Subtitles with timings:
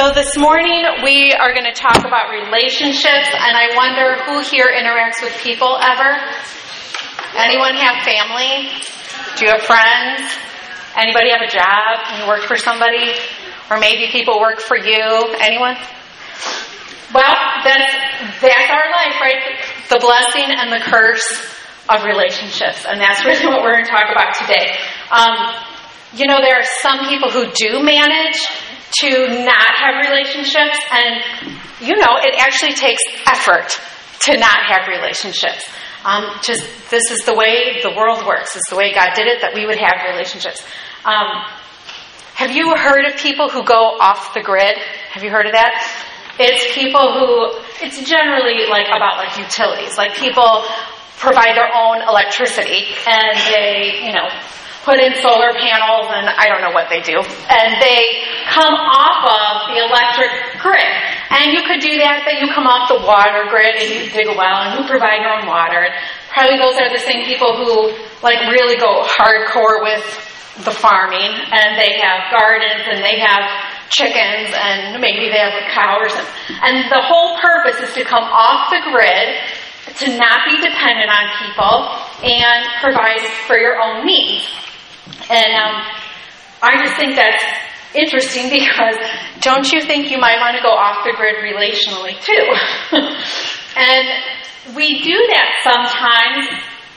[0.00, 4.72] So this morning we are going to talk about relationships, and I wonder who here
[4.72, 6.16] interacts with people ever?
[7.36, 8.72] Anyone have family?
[9.36, 10.24] Do you have friends?
[10.96, 12.16] Anybody have a job?
[12.16, 13.12] You work for somebody?
[13.68, 15.36] Or maybe people work for you?
[15.36, 15.76] Anyone?
[17.12, 19.60] Well, that's, that's our life, right?
[19.90, 21.28] The blessing and the curse
[21.90, 22.86] of relationships.
[22.88, 24.80] And that's really what we're going to talk about today.
[25.12, 25.60] Um,
[26.16, 28.40] you know, there are some people who do manage
[28.92, 33.70] to not have relationships, and you know, it actually takes effort
[34.20, 35.68] to not have relationships.
[36.04, 38.56] Um, just this is the way the world works.
[38.56, 40.64] It's the way God did it that we would have relationships.
[41.04, 41.44] Um,
[42.34, 44.76] have you heard of people who go off the grid?
[45.12, 45.76] Have you heard of that?
[46.38, 47.52] It's people who
[47.84, 49.98] it's generally like about like utilities.
[49.98, 50.64] Like people
[51.18, 54.24] provide their own electricity and they, you know,
[54.84, 57.20] put in solar panels and I don't know what they do.
[57.20, 58.00] And they
[58.48, 60.32] come off of the electric
[60.64, 60.92] grid.
[61.30, 64.26] And you could do that, but you come off the water grid and you dig
[64.26, 65.92] a well and you provide your own water.
[66.32, 67.92] Probably those are the same people who
[68.24, 70.04] like really go hardcore with
[70.64, 73.44] the farming and they have gardens and they have
[73.92, 76.12] chickens and maybe they have cows.
[76.16, 76.28] And,
[76.64, 79.28] and the whole purpose is to come off the grid
[79.96, 81.74] to not be dependent on people
[82.24, 84.48] and provide for your own needs.
[85.30, 85.74] And um,
[86.62, 87.44] I just think that's
[87.94, 88.96] interesting because
[89.40, 92.46] don't you think you might want to go off the grid relationally too?
[93.76, 96.46] and we do that sometimes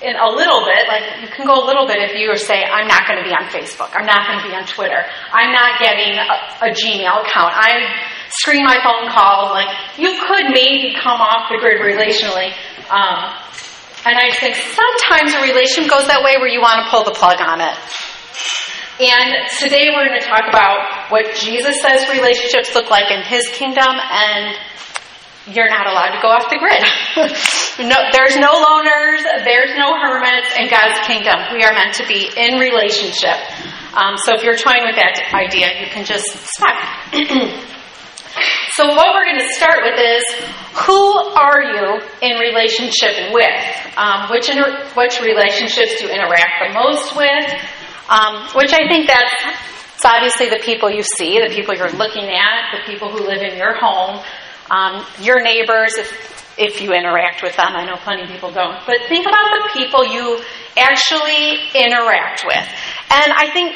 [0.03, 2.87] in a little bit, like you can go a little bit if you say, I'm
[2.91, 4.99] not going to be on Facebook, I'm not going to be on Twitter,
[5.31, 7.87] I'm not getting a, a Gmail account, I
[8.27, 12.51] screen my phone calls, like you could maybe come off the grid relationally.
[12.91, 13.31] Um,
[14.05, 17.15] and I think sometimes a relation goes that way where you want to pull the
[17.15, 17.75] plug on it.
[18.99, 23.47] And today we're going to talk about what Jesus says relationships look like in his
[23.55, 24.53] kingdom, and
[25.47, 26.83] you're not allowed to go off the grid.
[27.89, 31.39] no, there's no loners, there's no hermits in God's kingdom.
[31.55, 33.39] We are meant to be in relationship.
[33.95, 36.75] Um, so if you're toying with that idea, you can just stop.
[38.75, 40.23] so what we're going to start with is
[40.85, 43.97] who are you in relationship with?
[43.97, 47.53] Um, which inter- which relationships do you interact the most with?
[48.09, 49.33] Um, which I think that's
[50.03, 53.41] it's obviously the people you see, the people you're looking at, the people who live
[53.41, 54.19] in your home,
[54.69, 57.71] um, your neighbors, if, if you interact with them.
[57.71, 58.75] I know plenty of people don't.
[58.85, 60.41] But think about the people you
[60.75, 62.67] actually interact with.
[63.11, 63.75] And I think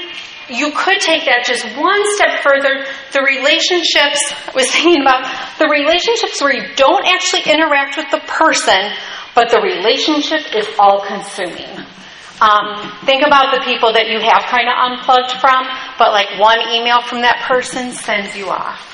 [0.49, 2.85] you could take that just one step further.
[3.11, 5.27] The relationships, I was thinking about
[5.59, 8.79] the relationships where you don't actually interact with the person,
[9.35, 11.69] but the relationship is all consuming.
[12.39, 15.65] Um, think about the people that you have kind of unplugged from,
[15.97, 18.93] but like one email from that person sends you off.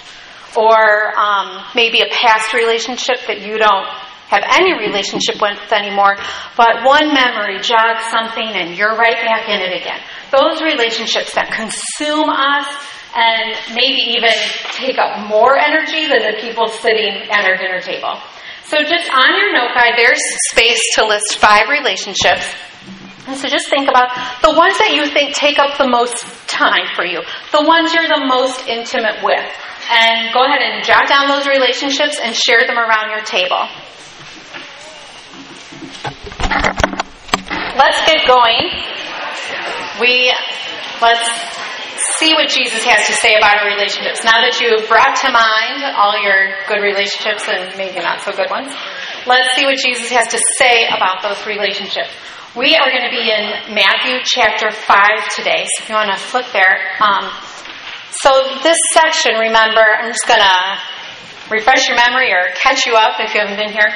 [0.56, 3.88] Or um, maybe a past relationship that you don't
[4.34, 6.18] have any relationship with anymore,
[6.58, 10.02] but one memory jogs something and you're right back in it again.
[10.34, 12.66] Those relationships that consume us
[13.14, 14.34] and maybe even
[14.74, 18.18] take up more energy than the people sitting at our dinner table.
[18.66, 22.50] So just on your note guide, there's space to list five relationships
[23.26, 24.12] and so just think about
[24.44, 27.24] the ones that you think take up the most time for you,
[27.56, 29.48] the ones you're the most intimate with.
[29.88, 33.64] And go ahead and jot down those relationships and share them around your table.
[37.78, 38.70] Let's get going.
[40.00, 40.34] We
[41.02, 41.28] let's
[42.20, 44.24] see what Jesus has to say about our relationships.
[44.24, 48.50] Now that you've brought to mind all your good relationships and maybe not so good
[48.50, 48.72] ones,
[49.28, 52.12] let's see what Jesus has to say about those relationships.
[52.56, 56.20] We are going to be in Matthew chapter 5 today, so if you want to
[56.22, 56.94] flip there.
[57.02, 57.26] Um,
[58.22, 58.30] so,
[58.62, 60.56] this section, remember, I'm just going to
[61.50, 63.90] refresh your memory or catch you up if you haven't been here.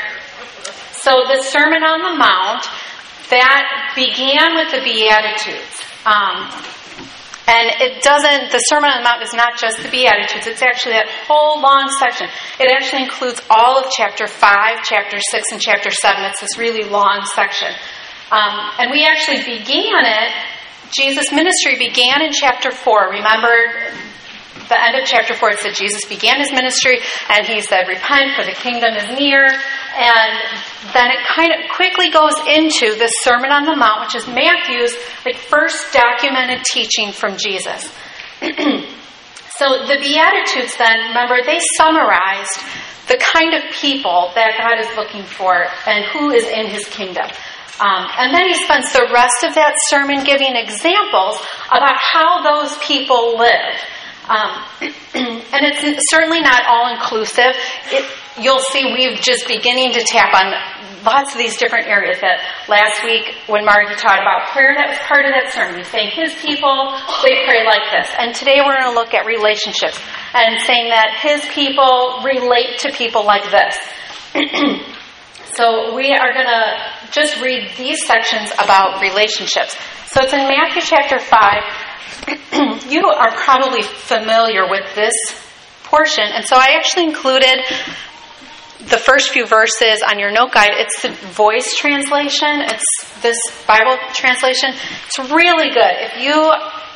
[1.08, 2.68] So, the Sermon on the Mount,
[3.32, 5.80] that began with the Beatitudes.
[6.04, 6.52] Um,
[7.48, 11.00] and it doesn't, the Sermon on the Mount is not just the Beatitudes, it's actually
[11.00, 12.28] that whole long section.
[12.60, 16.28] It actually includes all of chapter 5, chapter 6, and chapter 7.
[16.28, 17.72] It's this really long section.
[18.28, 20.36] Um, and we actually began it,
[20.92, 23.16] Jesus' ministry began in chapter 4.
[23.16, 23.56] Remember,
[24.70, 27.00] the end of chapter 4, it said Jesus began his ministry
[27.30, 29.46] and he said, Repent, for the kingdom is near.
[29.46, 30.34] And
[30.94, 34.96] then it kind of quickly goes into the Sermon on the Mount, which is Matthew's
[35.26, 37.90] like first documented teaching from Jesus.
[39.58, 42.62] so the Beatitudes then, remember, they summarized
[43.08, 47.26] the kind of people that God is looking for and who is in his kingdom.
[47.80, 51.38] Um, and then he spends the rest of that sermon giving examples
[51.70, 53.78] about how those people live.
[54.30, 54.94] Um,
[55.58, 57.56] And it's certainly not all inclusive.
[57.90, 58.06] It,
[58.38, 60.54] you'll see we've just beginning to tap on
[61.04, 65.00] lots of these different areas that last week when Margie taught about prayer, that was
[65.08, 65.82] part of that sermon.
[65.86, 66.94] Saying his people,
[67.26, 68.06] they pray like this.
[68.20, 69.98] And today we're going to look at relationships
[70.36, 73.74] and saying that his people relate to people like this.
[75.58, 76.64] so we are going to
[77.10, 79.74] just read these sections about relationships.
[80.14, 81.87] So it's in Matthew chapter 5.
[82.90, 85.14] you are probably familiar with this
[85.84, 86.26] portion.
[86.26, 87.60] And so I actually included
[88.90, 92.62] the first few verses on your note guide, it's the voice translation.
[92.62, 93.38] It's this
[93.68, 94.70] Bible translation.
[95.08, 95.94] It's really good.
[96.08, 96.34] If you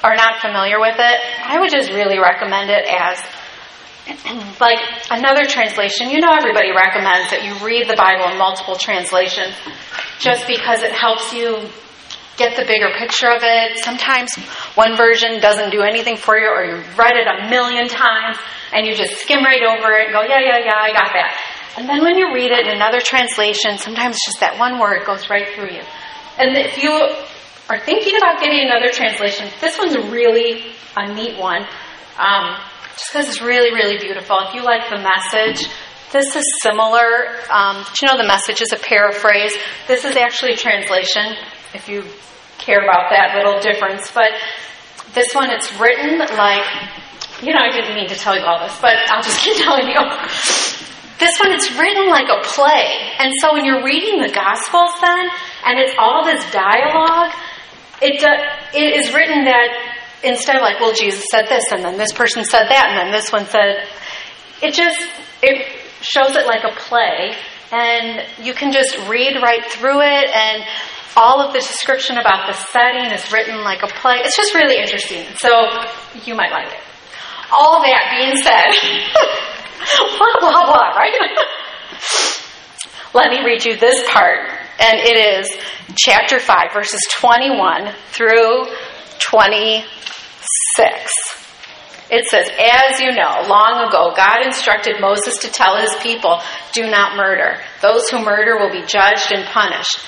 [0.03, 3.19] are not familiar with it, I would just really recommend it as
[4.61, 4.79] like
[5.09, 6.09] another translation.
[6.09, 9.55] You know, everybody recommends that you read the Bible in multiple translations
[10.19, 11.67] just because it helps you
[12.37, 13.77] get the bigger picture of it.
[13.83, 14.33] Sometimes
[14.75, 18.37] one version doesn't do anything for you, or you've read it a million times
[18.73, 21.35] and you just skim right over it and go, yeah, yeah, yeah, I got that.
[21.77, 25.29] And then when you read it in another translation, sometimes just that one word goes
[25.29, 25.83] right through you.
[26.37, 26.91] And if you
[27.69, 30.63] are thinking about getting another translation, this one's really
[30.97, 31.63] a neat one.
[32.19, 32.57] Um,
[32.95, 34.37] just because it's really, really beautiful.
[34.47, 35.67] If you like the message,
[36.11, 37.39] this is similar.
[37.49, 39.55] Um, you know the message is a paraphrase?
[39.87, 41.35] This is actually a translation,
[41.73, 42.03] if you
[42.57, 44.11] care about that little difference.
[44.11, 44.31] But
[45.13, 46.65] this one, it's written like,
[47.41, 49.87] you know, I didn't mean to tell you all this, but I'll just keep telling
[49.87, 49.99] you.
[51.19, 53.13] This one, it's written like a play.
[53.19, 55.29] And so when you're reading the Gospels then,
[55.65, 57.33] and it's all this dialogue,
[58.01, 58.27] it, do,
[58.73, 59.69] it is written that
[60.23, 63.11] instead of like, well, Jesus said this, and then this person said that, and then
[63.11, 63.85] this one said,
[64.63, 64.99] it just,
[65.43, 67.35] it shows it like a play,
[67.71, 70.63] and you can just read right through it, and
[71.15, 74.17] all of the description about the setting is written like a play.
[74.23, 75.25] It's just really interesting.
[75.37, 75.49] So
[76.23, 76.79] you might like it.
[77.51, 78.71] All that being said,
[80.17, 81.13] blah, blah, blah, right?
[83.13, 84.49] Let me read you this part,
[84.79, 85.53] and it is
[85.95, 88.67] chapter 5, verses 21 through
[89.19, 89.83] 26.
[92.09, 96.41] It says, As you know, long ago, God instructed Moses to tell his people,
[96.71, 97.59] Do not murder.
[97.81, 99.99] Those who murder will be judged and punished.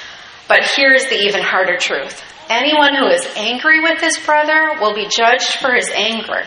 [0.48, 5.08] But here's the even harder truth anyone who is angry with his brother will be
[5.16, 6.44] judged for his anger.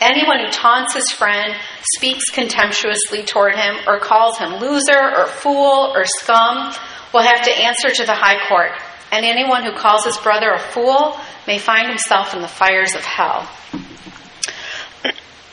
[0.00, 1.54] Anyone who taunts his friend,
[1.94, 6.74] speaks contemptuously toward him, or calls him loser, or fool, or scum,
[7.14, 8.72] will have to answer to the high court.
[9.10, 11.16] And anyone who calls his brother a fool
[11.46, 13.48] may find himself in the fires of hell.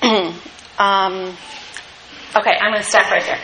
[0.77, 1.37] um,
[2.35, 3.39] okay, I'm going to stop right there.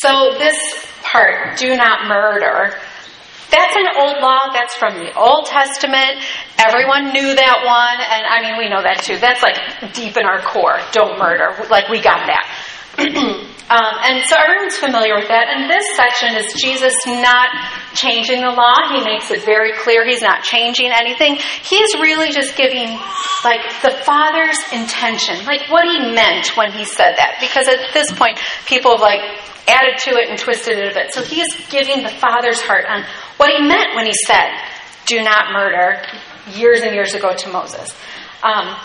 [0.00, 0.56] So, this
[1.02, 2.76] part, do not murder,
[3.50, 4.52] that's an old law.
[4.52, 6.20] That's from the Old Testament.
[6.60, 7.98] Everyone knew that one.
[8.04, 9.16] And I mean, we know that too.
[9.16, 9.56] That's like
[9.94, 10.80] deep in our core.
[10.92, 11.56] Don't murder.
[11.70, 12.44] Like, we got that.
[12.98, 15.48] um, and so everyone's familiar with that.
[15.48, 17.48] And this section is Jesus not
[17.94, 18.92] changing the law.
[18.92, 21.40] He makes it very clear he's not changing anything.
[21.64, 23.00] He's really just giving,
[23.44, 27.38] like, the Father's intention, like what he meant when he said that.
[27.40, 28.36] Because at this point,
[28.66, 29.22] people have, like,
[29.68, 31.12] added to it and twisted it a bit.
[31.12, 33.04] So he is giving the Father's heart on
[33.36, 34.50] what he meant when he said,
[35.06, 36.02] do not murder,
[36.52, 37.94] years and years ago to Moses.
[38.42, 38.76] Um,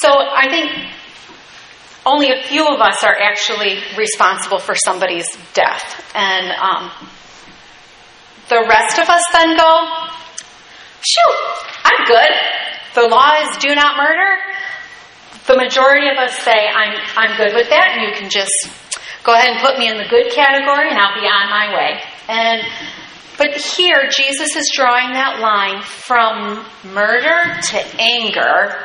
[0.00, 0.70] so I think
[2.04, 6.12] only a few of us are actually responsible for somebody's death.
[6.14, 6.90] And um,
[8.48, 9.86] the rest of us then go,
[11.00, 11.36] shoot,
[11.84, 12.30] I'm good.
[12.94, 14.36] The law is do not murder.
[15.46, 18.52] The majority of us say, I'm, I'm good with that, and you can just
[19.26, 22.00] go ahead and put me in the good category, and I'll be on my way.
[22.28, 22.62] And
[23.36, 26.64] but here Jesus is drawing that line from
[26.94, 28.78] murder to anger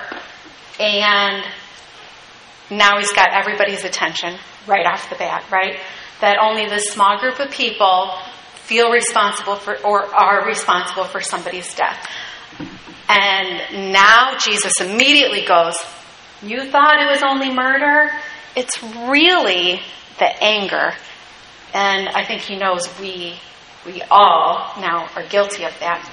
[0.78, 1.46] and
[2.72, 5.78] now he's got everybody's attention right off the bat, right?
[6.22, 8.12] That only this small group of people
[8.56, 12.10] feel responsible for or are responsible for somebody's death.
[13.08, 15.76] And now Jesus immediately goes,
[16.42, 18.12] You thought it was only murder?
[18.56, 19.82] It's really
[20.22, 20.94] the anger
[21.74, 23.40] and I think he knows we,
[23.86, 26.04] we all now are guilty of that.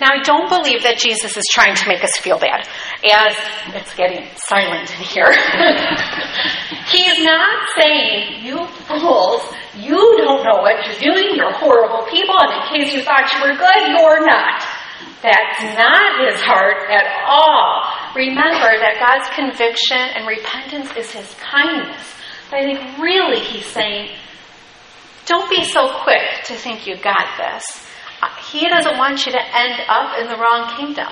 [0.00, 2.62] Now, I don't believe that Jesus is trying to make us feel bad,
[3.02, 3.34] as
[3.74, 5.26] it's getting silent in here.
[6.86, 9.42] He's not saying, you fools,
[9.74, 13.42] you don't know what you're doing, you're horrible people, and in case you thought you
[13.42, 14.62] were good, you're not.
[15.18, 17.82] That's not his heart at all.
[18.14, 22.17] Remember that God's conviction and repentance is his kindness.
[22.50, 24.10] But I think really he's saying,
[25.26, 27.86] don't be so quick to think you got this.
[28.50, 31.08] He doesn't want you to end up in the wrong kingdom.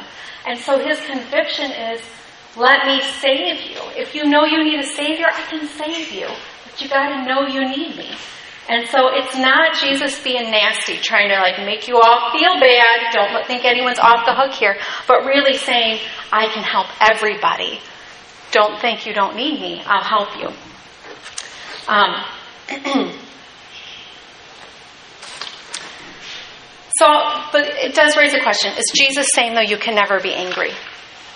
[0.46, 2.00] And so his conviction is
[2.56, 3.76] Let me save you.
[4.00, 6.26] If you know you need a Savior, I can save you.
[6.64, 8.16] But you got to know you need me.
[8.68, 13.12] And so it's not Jesus being nasty, trying to like make you all feel bad.
[13.12, 14.76] Don't think anyone's off the hook here,
[15.06, 16.00] but really saying,
[16.32, 17.78] I can help everybody.
[18.52, 19.82] Don't think you don't need me.
[19.84, 20.48] I'll help you.
[21.88, 22.14] Um,
[26.98, 27.06] so,
[27.52, 28.72] but it does raise a question.
[28.76, 30.72] Is Jesus saying, though, you can never be angry?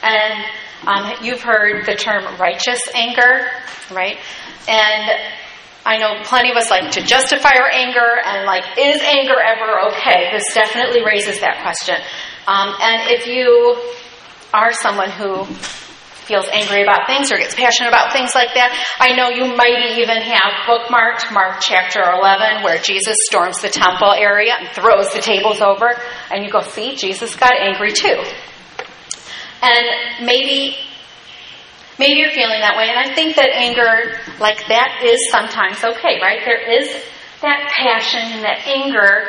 [0.03, 0.45] And
[0.87, 3.47] um, you've heard the term righteous anger,
[3.91, 4.17] right?
[4.69, 5.11] And
[5.85, 9.89] I know plenty of us like to justify our anger and like, is anger ever
[9.89, 10.31] okay?
[10.33, 11.97] This definitely raises that question.
[12.47, 13.77] Um, and if you
[14.53, 15.47] are someone who
[16.31, 18.71] feels angry about things or gets passionate about things like that,
[19.03, 24.15] I know you might even have bookmarked Mark chapter 11 where Jesus storms the temple
[24.15, 25.91] area and throws the tables over,
[26.31, 28.23] and you go, see, Jesus got angry too.
[29.61, 30.79] And maybe
[31.99, 36.23] maybe you're feeling that way, and I think that anger like that is sometimes okay,
[36.23, 36.41] right?
[36.47, 36.89] There is
[37.43, 39.29] that passion and that anger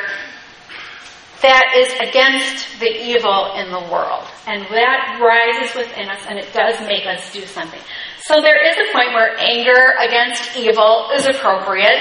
[1.42, 4.24] that is against the evil in the world.
[4.46, 7.80] And that rises within us and it does make us do something.
[8.22, 11.98] So there is a point where anger against evil is appropriate,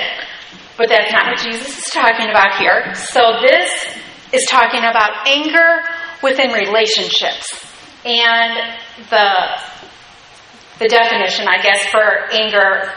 [0.77, 2.93] but that's not what Jesus is talking about here.
[2.93, 3.69] So this
[4.31, 5.81] is talking about anger
[6.21, 7.49] within relationships.
[8.05, 8.77] And
[9.09, 9.27] the
[10.79, 12.91] the definition, I guess, for anger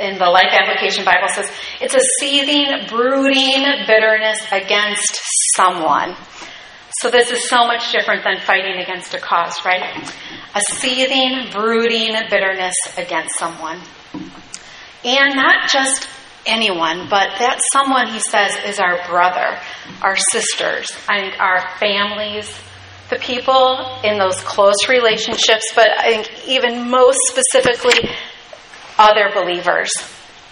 [0.00, 1.50] in the Life Application Bible says
[1.80, 5.20] it's a seething, brooding bitterness against
[5.56, 6.16] someone.
[7.00, 10.12] So this is so much different than fighting against a cause, right?
[10.54, 13.80] A seething, brooding bitterness against someone.
[15.04, 16.08] And not just
[16.46, 19.60] anyone, but that someone, he says, is our brother,
[20.02, 22.52] our sisters, and our families,
[23.10, 28.10] the people in those close relationships, but I think even most specifically,
[28.98, 29.90] other believers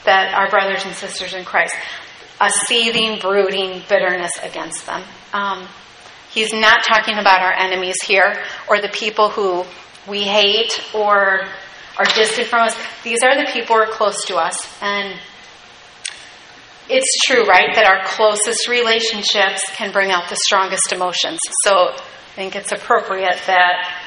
[0.04, 1.74] that are brothers and sisters in Christ.
[2.40, 5.02] A seething, brooding bitterness against them.
[5.32, 5.66] Um,
[6.30, 9.64] he's not talking about our enemies here or the people who
[10.08, 11.46] we hate or
[11.98, 12.76] are distant from us.
[13.02, 14.54] These are the people who are close to us.
[14.82, 15.18] And
[16.88, 21.40] it's true, right, that our closest relationships can bring out the strongest emotions.
[21.64, 22.00] So I
[22.36, 24.02] think it's appropriate that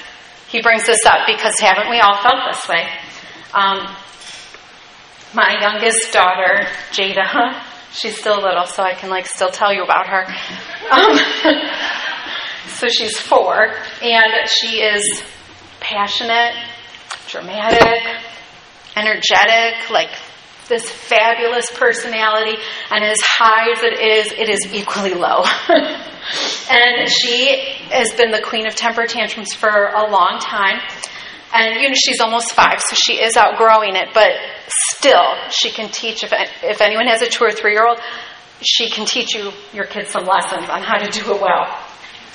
[0.48, 2.88] he brings this up because haven't we all felt this way?
[3.54, 3.96] Um,
[5.34, 10.08] my youngest daughter, Jada, she's still little, so I can like still tell you about
[10.08, 10.26] her.
[10.92, 11.18] Um,
[12.68, 15.24] so she's four, and she is
[15.80, 16.56] passionate,
[17.28, 18.04] dramatic,
[18.96, 20.10] energetic, like
[20.68, 22.58] this fabulous personality,
[22.92, 25.44] and as high as it is, it is equally low.
[26.72, 27.60] and she
[27.90, 30.80] has been the queen of temper tantrums for a long time.
[31.52, 34.10] And you know she's almost five, so she is outgrowing it.
[34.14, 34.34] But
[34.70, 36.24] still, she can teach.
[36.24, 36.34] If
[36.64, 38.00] if anyone has a two or three year old,
[38.62, 41.78] she can teach you your kids some lessons on how to do it well.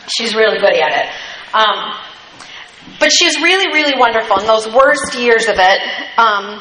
[0.09, 1.11] She's really good at it.
[1.55, 1.95] Um,
[3.01, 4.39] but she's really, really wonderful.
[4.41, 5.81] In those worst years of it,
[6.19, 6.61] um,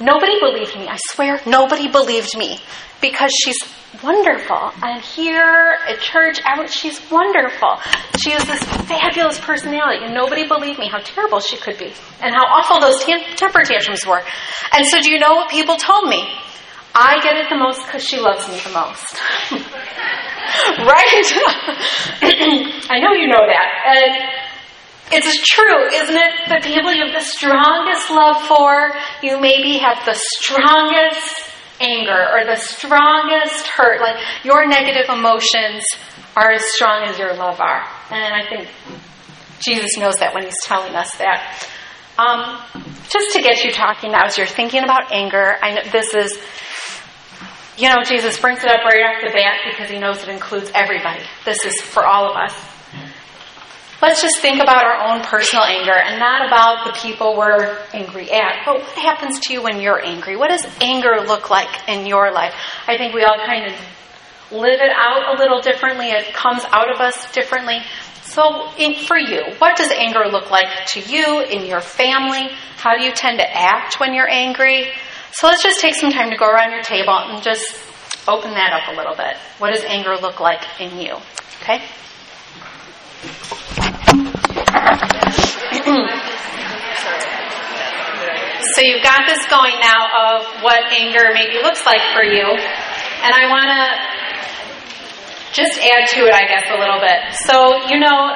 [0.00, 0.88] nobody believed me.
[0.88, 2.58] I swear, nobody believed me
[3.00, 3.56] because she's
[4.02, 4.72] wonderful.
[4.82, 6.40] And here at church,
[6.70, 7.78] she's wonderful.
[8.18, 11.92] She has this fabulous personality, and nobody believed me how terrible she could be
[12.22, 13.02] and how awful those
[13.36, 14.22] temper tantrums were.
[14.72, 16.28] And so, do you know what people told me?
[16.94, 19.20] I get it the most because she loves me the most.
[20.82, 21.26] right?
[22.90, 23.68] I know you know that.
[23.86, 24.40] And
[25.12, 26.32] it's true, isn't it?
[26.48, 28.92] The people you have the strongest love for,
[29.22, 31.49] you maybe have the strongest
[31.80, 34.00] anger or the strongest hurt.
[34.00, 35.82] Like your negative emotions
[36.36, 37.82] are as strong as your love are.
[38.10, 38.68] And I think
[39.60, 41.68] Jesus knows that when he's telling us that.
[42.18, 42.60] Um,
[43.08, 46.38] just to get you talking now as you're thinking about anger, I know this is,
[47.76, 50.70] you know, Jesus brings it up right off the bat because he knows it includes
[50.74, 51.22] everybody.
[51.44, 52.79] This is for all of us.
[54.02, 58.30] Let's just think about our own personal anger and not about the people we're angry
[58.30, 58.64] at.
[58.64, 60.36] But what happens to you when you're angry?
[60.36, 62.54] What does anger look like in your life?
[62.86, 63.78] I think we all kind of
[64.50, 66.06] live it out a little differently.
[66.06, 67.80] It comes out of us differently.
[68.22, 72.48] So, in, for you, what does anger look like to you, in your family?
[72.76, 74.86] How do you tend to act when you're angry?
[75.32, 77.76] So, let's just take some time to go around your table and just
[78.26, 79.36] open that up a little bit.
[79.58, 81.16] What does anger look like in you?
[81.62, 81.82] Okay?
[88.74, 92.44] So you've got this going now of what anger maybe looks like for you.
[92.44, 93.84] And I want to
[95.52, 97.36] just add to it, I guess, a little bit.
[97.44, 98.32] So, you know,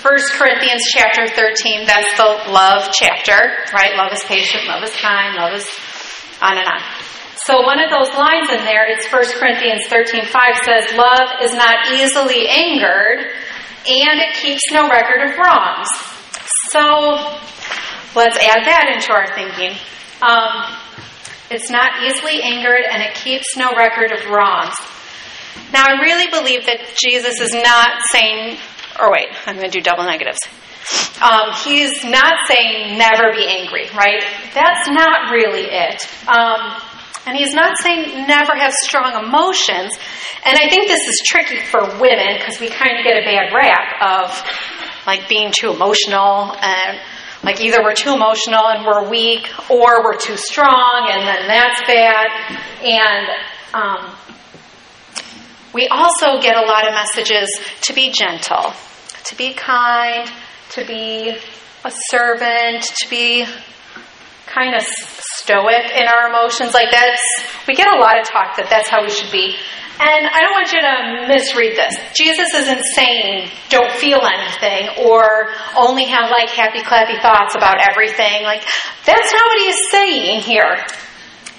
[0.00, 3.96] 1 Corinthians chapter 13, that's the love chapter, right?
[3.96, 5.66] Love is patient, love is kind, love is
[6.40, 6.80] on and on.
[7.46, 10.32] So one of those lines in there, it's 1 Corinthians 13, 5
[10.64, 13.36] says, Love is not easily angered,
[13.86, 15.88] and it keeps no record of wrongs.
[16.70, 16.80] So
[18.14, 19.76] let's add that into our thinking.
[20.22, 20.76] Um,
[21.50, 24.74] it's not easily angered, and it keeps no record of wrongs.
[25.72, 28.58] Now, I really believe that Jesus is not saying,
[28.98, 30.38] or wait, I'm going to do double negatives.
[31.20, 34.22] Um, he's not saying never be angry, right?
[34.54, 36.02] That's not really it.
[36.28, 36.80] Um,
[37.26, 39.92] and he's not saying never have strong emotions.
[40.44, 43.52] And I think this is tricky for women because we kind of get a bad
[43.52, 44.50] rap of
[45.06, 47.00] like being too emotional and
[47.42, 51.80] like either we're too emotional and we're weak or we're too strong and then that's
[51.86, 52.26] bad.
[52.82, 53.28] And
[53.74, 54.14] um,
[55.74, 57.50] we also get a lot of messages
[57.82, 58.72] to be gentle,
[59.24, 60.30] to be kind,
[60.70, 61.36] to be
[61.84, 63.44] a servant, to be
[64.46, 64.82] kind of
[65.40, 66.74] stoic in our emotions.
[66.74, 67.22] Like that's,
[67.66, 69.56] we get a lot of talk that that's how we should be.
[69.94, 70.94] And I don't want you to
[71.30, 71.94] misread this.
[72.18, 78.42] Jesus isn't saying don't feel anything or only have like happy clappy thoughts about everything.
[78.42, 78.62] Like
[79.06, 80.74] that's not what he is saying here.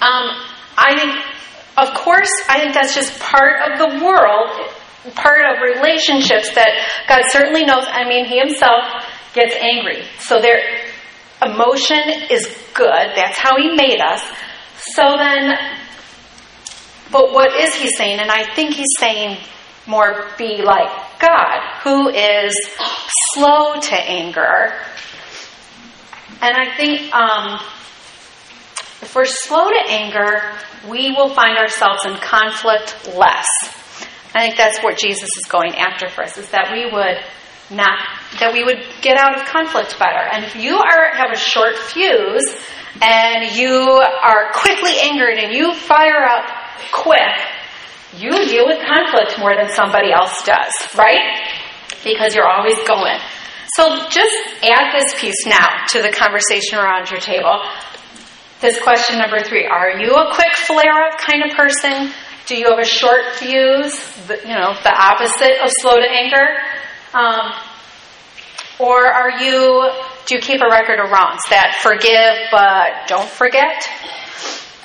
[0.04, 0.36] Um,
[0.76, 1.16] I think
[1.78, 4.50] of course, I think that's just part of the world,
[5.16, 6.72] part of relationships that
[7.08, 7.84] God certainly knows.
[7.88, 8.84] I mean, He Himself
[9.34, 10.04] gets angry.
[10.20, 10.60] So their
[11.44, 13.12] emotion is good.
[13.16, 14.22] That's how He made us.
[14.78, 15.58] So then,
[17.12, 18.20] but what is He saying?
[18.20, 19.38] And I think He's saying
[19.88, 22.54] more be like God, who is
[23.34, 24.74] slow to anger.
[26.42, 27.60] And I think um,
[29.02, 30.42] if we're slow to anger,
[30.90, 33.48] we will find ourselves in conflict less.
[34.34, 37.18] I think that's what Jesus is going after for us, is that we would
[37.72, 37.98] not
[38.40, 40.22] that we would get out of conflict better.
[40.32, 42.46] And if you are have a short fuse
[43.02, 46.46] and you are quickly angered and you fire up
[46.92, 47.36] quick,
[48.18, 51.42] you deal with conflict more than somebody else does, right?
[52.04, 53.20] Because you're always going.
[53.76, 57.62] So just add this piece now to the conversation around your table.
[58.62, 62.14] This question number three Are you a quick flare up kind of person?
[62.46, 64.00] Do you have a short fuse?
[64.30, 66.46] You know, the opposite of slow to anger?
[67.16, 67.54] Um,
[68.78, 69.90] or are you,
[70.26, 73.88] do you keep a record of wrongs that forgive but don't forget?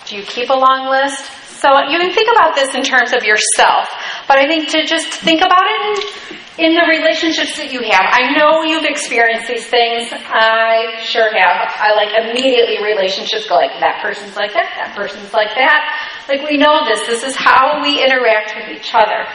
[0.06, 1.26] Do you keep a long list?
[1.58, 3.90] So you can think about this in terms of yourself,
[4.28, 8.32] but I think to just think about it in the relationships that you have, I
[8.32, 10.08] know you've experienced these things.
[10.12, 11.74] I sure have.
[11.76, 15.82] I like immediately relationships go like that person's like that, that person's like that.
[16.28, 17.04] Like we know this.
[17.06, 19.26] This is how we interact with each other.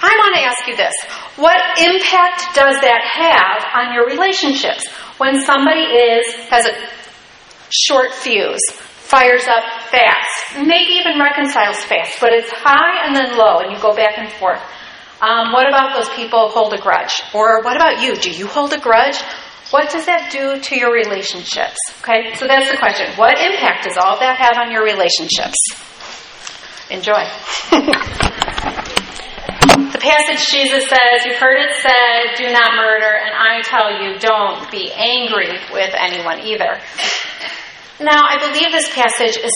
[0.00, 0.94] I want to ask you this.
[1.36, 4.86] What impact does that have on your relationships
[5.18, 6.74] when somebody is has a
[7.70, 13.58] short fuse, fires up fast, maybe even reconciles fast, but it's high and then low
[13.58, 14.62] and you go back and forth?
[15.20, 17.22] Um, what about those people who hold a grudge?
[17.34, 18.14] Or what about you?
[18.14, 19.18] Do you hold a grudge?
[19.70, 21.76] What does that do to your relationships?
[22.00, 23.12] Okay, so that's the question.
[23.18, 25.58] What impact does all that have on your relationships?
[26.88, 27.26] Enjoy.
[29.98, 34.18] the passage Jesus says, You've heard it said, do not murder, and I tell you,
[34.18, 36.78] don't be angry with anyone either.
[38.00, 39.52] Now, I believe this passage is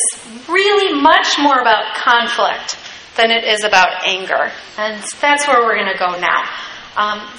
[0.49, 2.77] really much more about conflict
[3.17, 4.51] than it is about anger.
[4.79, 6.43] And that's where we're going to go now.
[6.97, 7.31] Um,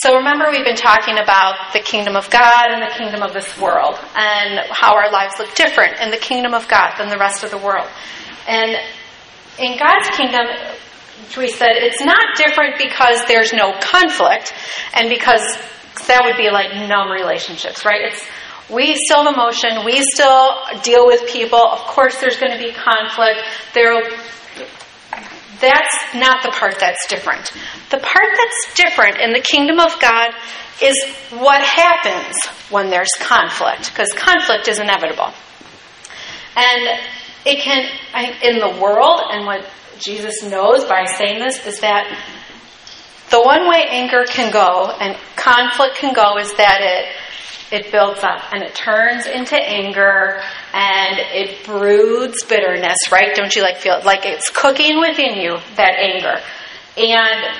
[0.00, 3.60] so remember, we've been talking about the kingdom of God and the kingdom of this
[3.60, 7.44] world, and how our lives look different in the kingdom of God than the rest
[7.44, 7.88] of the world.
[8.48, 8.74] And
[9.58, 10.46] in God's kingdom,
[11.36, 14.52] we said it's not different because there's no conflict,
[14.94, 15.42] and because
[16.06, 18.12] that would be like numb relationships, right?
[18.12, 18.26] It's
[18.70, 19.84] we still have emotion.
[19.84, 21.58] We still deal with people.
[21.58, 23.40] Of course, there's going to be conflict.
[23.74, 24.02] There
[25.60, 27.52] that's not the part that's different.
[27.90, 30.30] The part that's different in the kingdom of God
[30.82, 30.96] is
[31.30, 32.34] what happens
[32.68, 35.32] when there's conflict, because conflict is inevitable.
[36.56, 36.98] And
[37.46, 37.88] it can,
[38.42, 39.64] in the world, and what
[40.02, 42.06] Jesus knows by saying this is that
[43.30, 47.06] the one way anger can go and conflict can go is that it
[47.72, 50.42] it builds up and it turns into anger
[50.74, 53.34] and it broods bitterness, right?
[53.34, 56.38] Don't you like feel like it's cooking within you, that anger.
[56.98, 57.56] And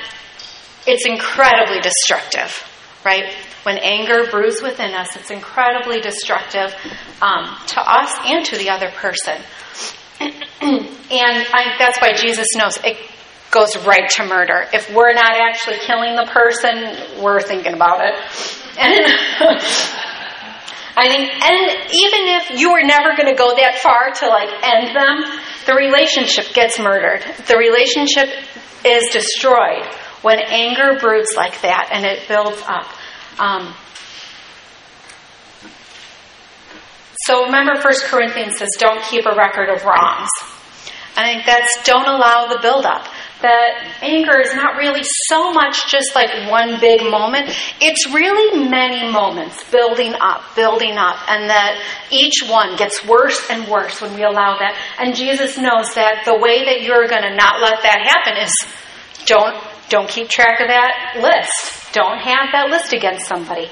[0.86, 2.62] it's incredibly destructive,
[3.06, 3.32] right?
[3.62, 6.74] When anger brews within us, it's incredibly destructive
[7.22, 9.40] um, to us and to the other person.
[10.60, 12.96] And I, that's why Jesus knows it,
[13.50, 14.66] goes right to murder.
[14.72, 18.14] If we're not actually killing the person, we're thinking about it.
[18.78, 18.94] And
[20.94, 24.50] I think, and even if you were never going to go that far to like
[24.62, 27.22] end them, the relationship gets murdered.
[27.46, 28.28] The relationship
[28.84, 29.86] is destroyed
[30.22, 32.86] when anger broods like that and it builds up.
[33.38, 33.74] Um,
[37.24, 40.28] so remember, First Corinthians says, "Don't keep a record of wrongs."
[41.16, 43.06] I think that's don't allow the buildup.
[43.42, 47.50] That anger is not really so much just like one big moment.
[47.80, 51.78] It's really many moments building up, building up, and that
[52.10, 54.78] each one gets worse and worse when we allow that.
[54.98, 58.52] And Jesus knows that the way that you're going to not let that happen is
[59.26, 59.56] don't
[59.90, 61.92] don't keep track of that list.
[61.92, 63.68] Don't have that list against somebody.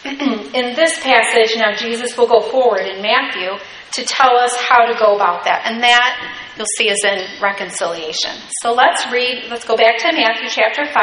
[0.04, 3.50] in this passage, now Jesus will go forward in Matthew
[3.92, 5.62] to tell us how to go about that.
[5.66, 6.16] And that
[6.56, 8.32] you'll see is in reconciliation.
[8.62, 10.96] So let's read, let's go back to Matthew chapter 5,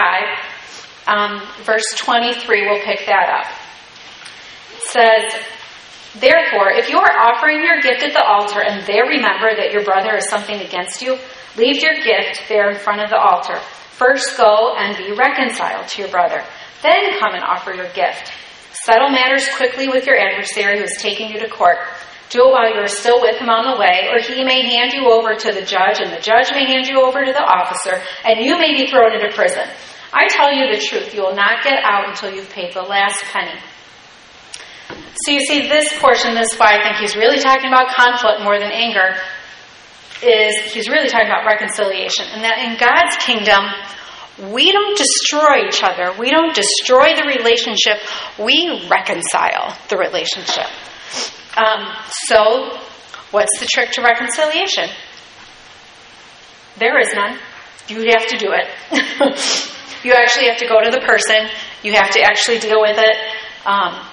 [1.07, 2.65] um, verse 23.
[2.65, 3.51] We'll pick that up.
[4.75, 5.43] It says,
[6.19, 9.83] Therefore, if you are offering your gift at the altar and there remember that your
[9.83, 11.17] brother has something against you,
[11.57, 13.59] leave your gift there in front of the altar.
[13.91, 16.43] First go and be reconciled to your brother.
[16.81, 18.31] Then come and offer your gift.
[18.83, 21.77] Settle matters quickly with your adversary who is taking you to court.
[22.29, 24.91] Do it while you are still with him on the way, or he may hand
[24.93, 28.03] you over to the judge, and the judge may hand you over to the officer,
[28.25, 29.63] and you may be thrown into prison.
[30.11, 33.23] I tell you the truth, you will not get out until you've paid the last
[33.31, 33.59] penny.
[35.23, 38.43] So you see, this portion, this is why I think he's really talking about conflict
[38.43, 39.15] more than anger,
[40.21, 42.25] is he's really talking about reconciliation.
[42.31, 43.63] And that in God's kingdom,
[44.39, 46.13] we don't destroy each other.
[46.19, 47.97] We don't destroy the relationship.
[48.37, 50.67] We reconcile the relationship.
[51.57, 51.87] Um,
[52.27, 52.77] so,
[53.31, 54.89] what's the trick to reconciliation?
[56.77, 57.39] There is none.
[57.87, 58.67] You have to do it.
[60.03, 61.49] you actually have to go to the person.
[61.81, 63.17] You have to actually deal with it.
[63.65, 64.05] Um,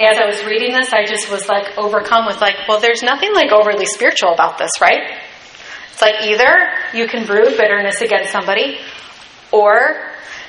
[0.00, 3.32] as I was reading this, I just was like overcome with like, well, there's nothing
[3.34, 5.20] like overly spiritual about this, right?
[5.92, 6.50] It's like either
[6.94, 8.78] you can brood bitterness against somebody,
[9.52, 9.96] or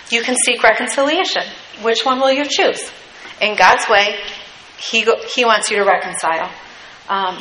[0.10, 1.44] you can seek reconciliation.
[1.82, 2.92] Which one will you choose?
[3.42, 4.16] In God's way,
[4.78, 6.52] He He wants you to reconcile.
[7.10, 7.38] Um,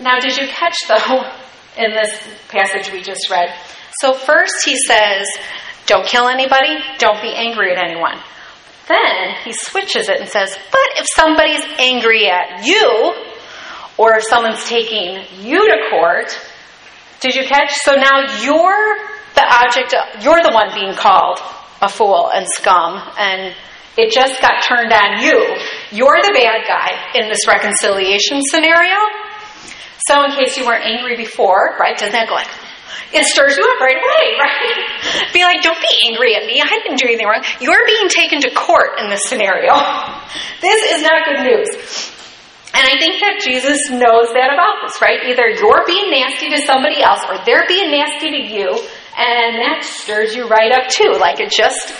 [0.00, 1.30] now, did you catch though
[1.82, 2.10] in this
[2.48, 3.52] passage we just read?
[4.00, 5.26] So first he says,
[5.86, 6.76] "Don't kill anybody.
[6.98, 8.18] Don't be angry at anyone."
[8.88, 13.14] Then he switches it and says, But if somebody's angry at you,
[13.98, 16.38] or if someone's taking you to court,
[17.20, 17.74] did you catch?
[17.74, 18.96] So now you're
[19.34, 21.38] the object, of, you're the one being called
[21.80, 23.54] a fool and scum, and
[23.96, 25.38] it just got turned on you.
[25.90, 28.98] You're the bad guy in this reconciliation scenario.
[30.08, 32.48] So, in case you weren't angry before, right, doesn't that go like,
[33.12, 35.32] it stirs you up right away, right?
[35.32, 36.62] Be like, don't be angry at me.
[36.62, 37.44] I didn't do anything wrong.
[37.60, 39.74] You're being taken to court in this scenario.
[40.60, 42.17] This is not good news.
[42.74, 45.24] And I think that Jesus knows that about this, right?
[45.24, 48.68] Either you're being nasty to somebody else or they're being nasty to you,
[49.16, 51.16] and that stirs you right up too.
[51.18, 51.92] Like it just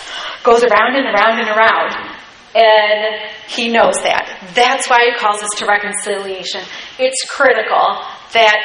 [0.44, 2.18] goes around and around and around.
[2.54, 4.28] And he knows that.
[4.54, 6.62] That's why he calls us to reconciliation.
[6.98, 8.56] It's critical that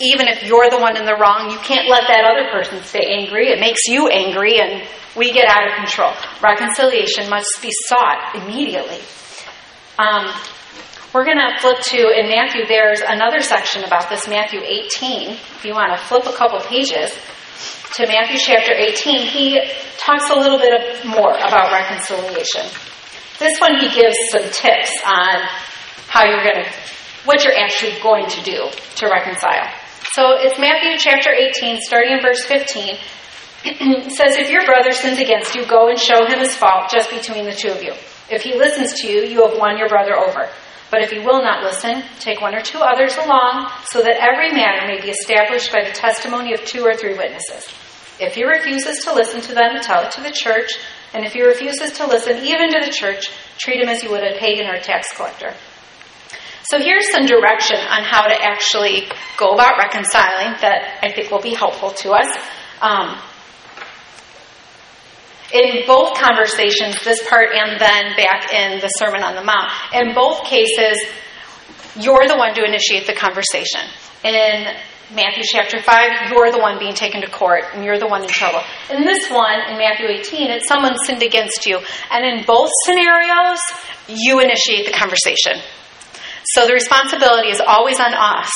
[0.00, 3.06] even if you're the one in the wrong, you can't let that other person stay
[3.08, 3.48] angry.
[3.48, 4.82] It makes you angry and
[5.16, 6.12] we get out of control.
[6.42, 8.98] Reconciliation must be sought immediately.
[9.98, 10.32] Um,
[11.14, 15.30] we're going to flip to, in Matthew, there's another section about this, Matthew 18.
[15.30, 17.12] If you want to flip a couple pages
[17.96, 19.60] to Matthew chapter 18, he
[19.98, 22.64] talks a little bit more about reconciliation.
[23.38, 25.44] This one, he gives some tips on
[26.08, 26.70] how you're going to,
[27.24, 29.68] what you're actually going to do to reconcile.
[30.14, 32.96] So it's Matthew chapter 18, starting in verse 15.
[33.64, 37.10] it says, If your brother sins against you, go and show him his fault just
[37.10, 37.92] between the two of you.
[38.30, 40.48] If he listens to you, you have won your brother over.
[40.92, 44.52] But if he will not listen, take one or two others along, so that every
[44.52, 47.66] matter may be established by the testimony of two or three witnesses.
[48.20, 50.70] If he refuses to listen to them, tell it to the church.
[51.14, 54.22] And if he refuses to listen even to the church, treat him as you would
[54.22, 55.54] a pagan or a tax collector.
[56.64, 61.40] So here's some direction on how to actually go about reconciling that I think will
[61.40, 62.28] be helpful to us.
[62.82, 63.18] Um,
[65.52, 70.14] in both conversations, this part and then back in the Sermon on the Mount, in
[70.14, 70.96] both cases,
[71.96, 73.84] you're the one to initiate the conversation.
[74.24, 74.64] In
[75.14, 78.30] Matthew chapter 5, you're the one being taken to court and you're the one in
[78.30, 78.62] trouble.
[78.88, 81.78] In this one, in Matthew 18, it's someone sinned against you.
[82.10, 83.60] And in both scenarios,
[84.08, 85.60] you initiate the conversation.
[86.54, 88.50] So the responsibility is always on us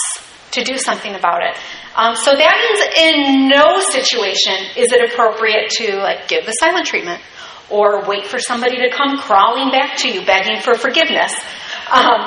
[0.53, 1.57] to do something about it.
[1.97, 6.87] Um, so that means in no situation is it appropriate to like give the silent
[6.87, 7.23] treatment
[7.71, 11.33] or wait for somebody to come crawling back to you begging for forgiveness.
[11.89, 12.21] Um,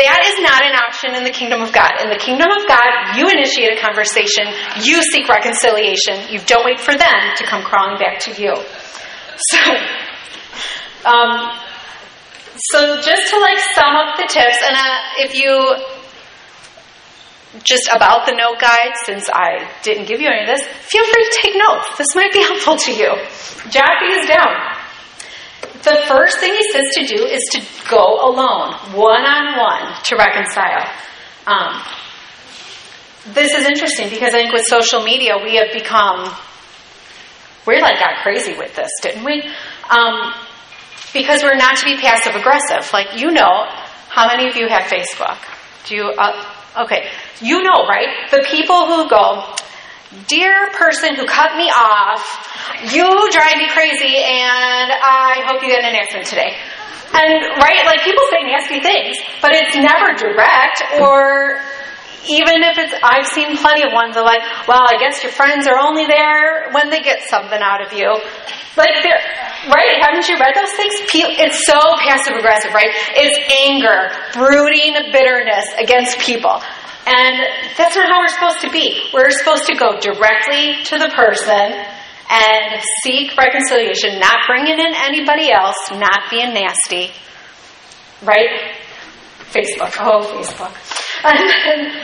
[0.00, 2.00] that is not an option in the kingdom of God.
[2.02, 4.48] In the kingdom of God, you initiate a conversation,
[4.80, 8.54] you seek reconciliation, you don't wait for them to come crawling back to you.
[9.50, 9.58] So,
[11.04, 11.50] um,
[12.72, 15.50] so just to like sum up the tips, and uh, if you
[17.62, 21.24] just about the note guide, since I didn't give you any of this, feel free
[21.24, 21.98] to take notes.
[21.98, 23.12] This might be helpful to you.
[23.70, 24.52] Jot these down.
[25.84, 30.16] The first thing he says to do is to go alone, one on one, to
[30.16, 30.88] reconcile.
[31.46, 31.82] Um,
[33.34, 36.32] this is interesting because I think with social media we have become
[37.66, 39.42] we like got crazy with this, didn't we?
[39.90, 40.32] Um,
[41.12, 42.92] because we're not to be passive aggressive.
[42.92, 43.66] Like you know,
[44.08, 45.38] how many of you have Facebook?
[45.86, 46.04] Do you?
[46.16, 47.08] Uh, okay,
[47.40, 48.30] you know, right?
[48.30, 49.44] The people who go,
[50.28, 52.20] Dear person who cut me off,
[52.92, 56.52] you drive me crazy and I hope you get an accident today.
[57.14, 61.60] And, right, like people say nasty things, but it's never direct or
[62.28, 65.66] even if it's, I've seen plenty of ones that like, well, I guess your friends
[65.66, 68.06] are only there when they get something out of you.
[68.78, 68.94] Like,
[69.68, 69.98] right?
[70.00, 70.94] Haven't you read those things?
[71.02, 72.94] It's so passive aggressive, right?
[73.18, 76.62] It's anger, brooding bitterness against people.
[77.04, 77.34] And
[77.76, 79.10] that's not how we're supposed to be.
[79.12, 81.74] We're supposed to go directly to the person
[82.30, 87.10] and seek reconciliation, not bringing in anybody else, not being nasty.
[88.22, 88.78] Right?
[89.50, 89.92] Facebook.
[89.98, 90.72] Oh, Facebook.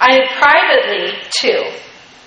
[0.00, 1.62] I privately, too,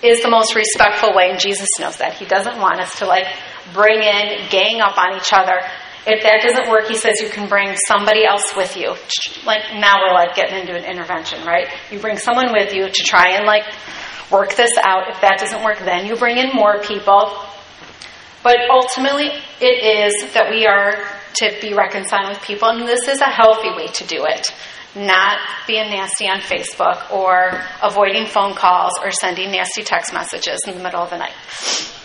[0.03, 2.13] is the most respectful way, and Jesus knows that.
[2.13, 3.25] He doesn't want us to like
[3.73, 5.59] bring in, gang up on each other.
[6.05, 8.93] If that doesn't work, he says you can bring somebody else with you.
[9.45, 11.67] Like now we're like getting into an intervention, right?
[11.89, 13.63] You bring someone with you to try and like
[14.29, 15.09] work this out.
[15.09, 17.33] If that doesn't work, then you bring in more people.
[18.43, 23.21] But ultimately, it is that we are to be reconciled with people, and this is
[23.21, 24.53] a healthy way to do it.
[24.95, 30.77] Not being nasty on Facebook or avoiding phone calls or sending nasty text messages in
[30.77, 31.33] the middle of the night.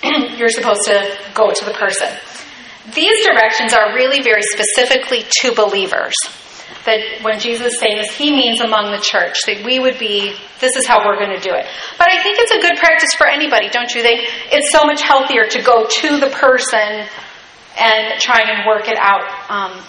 [0.38, 2.08] You're supposed to go to the person.
[2.94, 6.14] These directions are really very specifically to believers.
[6.86, 10.86] That when Jesus this, he means among the church, that we would be, this is
[10.86, 11.66] how we're going to do it.
[11.98, 14.20] But I think it's a good practice for anybody, don't you think?
[14.50, 17.04] It's so much healthier to go to the person
[17.78, 19.28] and try and work it out.
[19.50, 19.84] Um,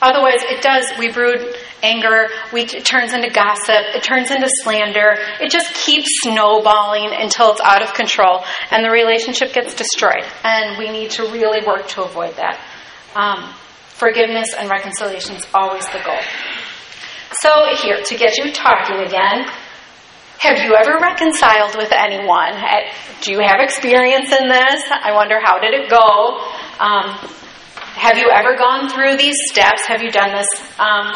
[0.00, 5.16] otherwise, it does, we brood anger, we, it turns into gossip, it turns into slander.
[5.40, 10.24] It just keeps snowballing until it's out of control and the relationship gets destroyed.
[10.42, 12.58] And we need to really work to avoid that.
[13.14, 13.52] Um,
[13.88, 16.18] forgiveness and reconciliation is always the goal.
[17.40, 17.50] So,
[17.82, 19.46] here, to get you talking again,
[20.38, 22.52] have you ever reconciled with anyone?
[23.22, 24.82] Do you have experience in this?
[24.90, 26.38] I wonder how did it go?
[26.78, 27.16] Um,
[27.96, 29.86] have you ever gone through these steps?
[29.86, 30.46] Have you done this?
[30.78, 31.12] Um,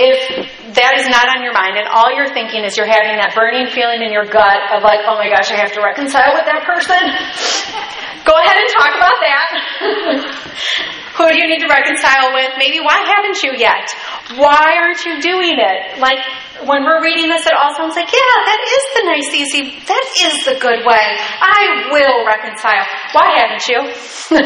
[0.00, 3.34] if that is not on your mind and all you're thinking is you're having that
[3.34, 6.46] burning feeling in your gut of like, oh my gosh, I have to reconcile with
[6.50, 6.98] that person,
[8.28, 9.46] go ahead and talk about that.
[11.14, 12.58] Who do you need to reconcile with?
[12.58, 13.86] Maybe why haven't you yet?
[14.34, 16.02] Why aren't you doing it?
[16.02, 16.18] Like,
[16.66, 20.04] when we're reading this, it all sounds like, yeah, that is the nice, easy, that
[20.26, 21.06] is the good way.
[21.38, 22.82] I will reconcile.
[23.12, 23.78] Why haven't you?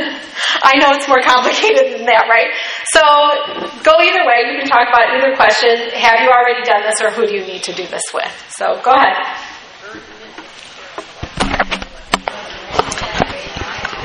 [0.64, 2.52] I know it's more complicated than that, right?
[2.92, 3.02] So
[3.84, 4.50] go either way.
[4.50, 5.90] You can talk about either question.
[5.92, 8.32] Have you already done this, or who do you need to do this with?
[8.56, 9.16] So go ahead.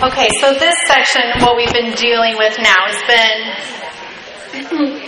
[0.04, 3.74] Okay, so this section, what we've been dealing with now, has been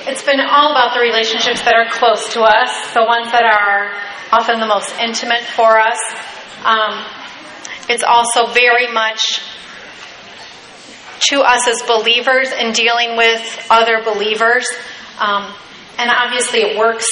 [0.07, 3.91] it's been all about the relationships that are close to us, the ones that are
[4.31, 5.99] often the most intimate for us.
[6.63, 7.03] Um,
[7.89, 9.41] it's also very much
[11.19, 14.65] to us as believers in dealing with other believers.
[15.19, 15.53] Um,
[15.97, 17.05] and obviously, it works.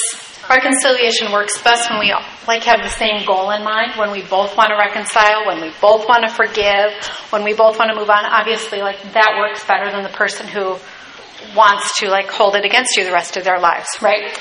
[0.48, 2.14] Reconciliation works best when we
[2.46, 3.92] like have the same goal in mind.
[3.96, 6.92] When we both want to reconcile, when we both want to forgive,
[7.30, 8.26] when we both want to move on.
[8.26, 10.76] Obviously, like that works better than the person who
[11.56, 14.38] wants to like hold it against you the rest of their lives, right?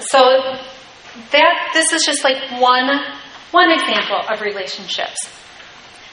[0.00, 0.18] So
[1.30, 2.90] that this is just like one
[3.52, 5.43] one example of relationships.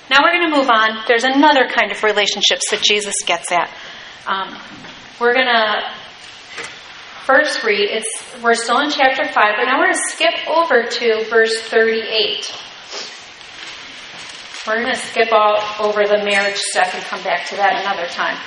[0.10, 1.04] Now we're going to move on.
[1.08, 3.70] There's another kind of relationships that Jesus gets at.
[4.28, 4.58] Um,
[5.20, 5.90] we're going to
[7.26, 7.90] first read.
[7.90, 11.62] It's we're still in chapter five, but now we're going to skip over to verse
[11.62, 12.52] thirty-eight.
[14.68, 18.08] We're going to skip all over the marriage stuff and come back to that another
[18.08, 18.38] time.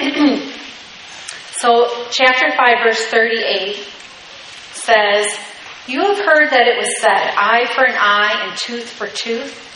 [1.64, 3.76] So, chapter 5, verse 38
[4.72, 5.26] says,
[5.86, 9.73] You have heard that it was said, eye for an eye and tooth for tooth.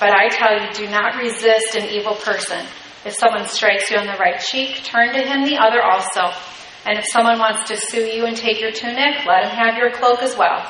[0.00, 2.64] But I tell you, do not resist an evil person.
[3.04, 6.34] If someone strikes you on the right cheek, turn to him the other also.
[6.86, 9.90] And if someone wants to sue you and take your tunic, let him have your
[9.90, 10.66] cloak as well.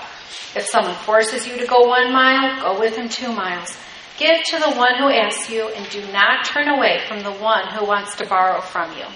[0.57, 3.77] If someone forces you to go one mile, go with him two miles.
[4.19, 7.73] Give to the one who asks you, and do not turn away from the one
[7.73, 9.07] who wants to borrow from you.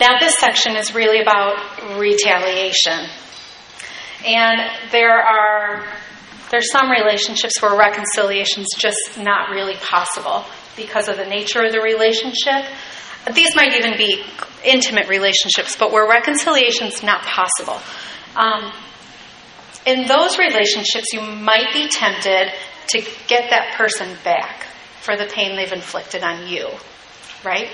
[0.00, 3.08] Now, this section is really about retaliation.
[4.24, 5.84] And there are
[6.54, 10.44] there's some relationships where reconciliation is just not really possible
[10.76, 12.64] because of the nature of the relationship.
[13.34, 14.22] These might even be
[14.62, 17.80] intimate relationships, but where reconciliation is not possible.
[18.36, 18.72] Um,
[19.84, 22.52] in those relationships, you might be tempted
[22.90, 24.62] to get that person back
[25.00, 26.68] for the pain they've inflicted on you,
[27.44, 27.68] right?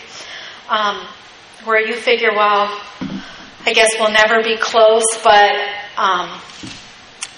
[0.71, 1.07] Um,
[1.64, 2.81] where you figure, well,
[3.66, 5.53] I guess we'll never be close, but
[5.99, 6.40] um,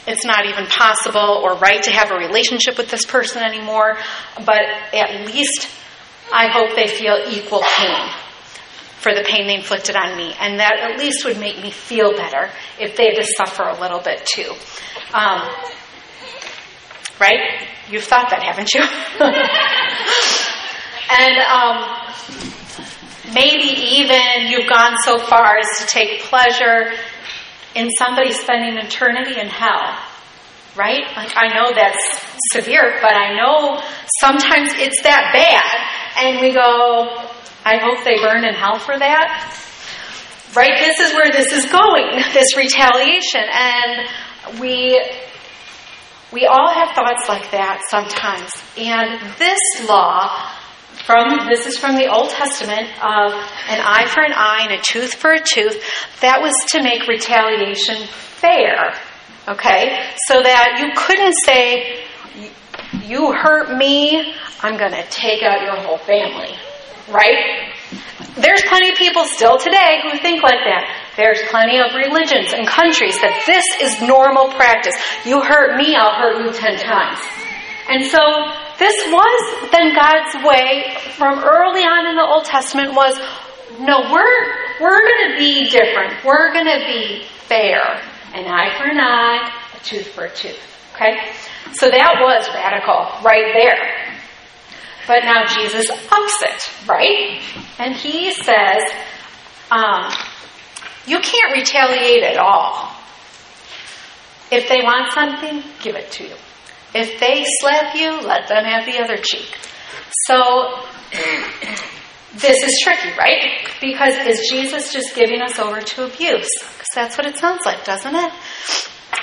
[0.07, 3.97] it's not even possible or right to have a relationship with this person anymore.
[4.45, 4.63] But
[4.93, 5.69] at least
[6.33, 8.09] I hope they feel equal pain
[8.99, 10.35] for the pain they inflicted on me.
[10.41, 13.81] And that at least would make me feel better if they had to suffer a
[13.81, 14.53] little bit too.
[15.13, 15.49] Um,
[17.21, 17.69] right?
[17.91, 18.81] You've thought that, haven't you?
[21.19, 21.85] and um,
[23.35, 26.93] maybe even you've gone so far as to take pleasure
[27.75, 29.99] in somebody spending eternity in hell.
[30.75, 31.05] Right?
[31.17, 32.01] Like, I know that's
[32.53, 33.83] severe, but I know
[34.21, 36.25] sometimes it's that bad.
[36.25, 37.29] And we go,
[37.65, 39.59] I hope they burn in hell for that.
[40.57, 40.79] Right?
[40.79, 43.45] This is where this is going, this retaliation.
[43.53, 44.99] And we
[46.33, 48.51] we all have thoughts like that sometimes.
[48.79, 50.51] And this law
[51.05, 53.33] from this is from the Old Testament of
[53.69, 55.83] an eye for an eye and a tooth for a tooth.
[56.21, 58.95] That was to make retaliation fair.
[59.49, 59.99] Okay?
[60.29, 62.05] So that you couldn't say
[63.05, 66.55] you hurt me, I'm going to take out your whole family.
[67.11, 67.75] Right?
[68.37, 70.89] There's plenty of people still today who think like that.
[71.17, 74.95] There's plenty of religions and countries that this is normal practice.
[75.27, 77.21] You hurt me, I'll hurt you ten times.
[77.91, 78.23] And so
[78.79, 83.19] this was then God's way from early on in the Old Testament was
[83.79, 86.25] no, we're we're gonna be different.
[86.25, 87.81] We're gonna be fair.
[88.35, 90.59] An eye for an eye, a tooth for a tooth.
[90.95, 91.33] Okay?
[91.75, 94.13] So that was radical right there.
[95.07, 97.41] But now Jesus ups it, right?
[97.79, 98.83] And he says,
[99.71, 100.13] um,
[101.07, 102.95] you can't retaliate at all.
[104.51, 106.35] If they want something, give it to you.
[106.95, 109.57] If they slap you, let them have the other cheek.
[110.27, 110.85] So,
[112.35, 113.69] this is tricky, right?
[113.81, 116.49] Because is Jesus just giving us over to abuse?
[116.61, 118.33] Because that's what it sounds like, doesn't it?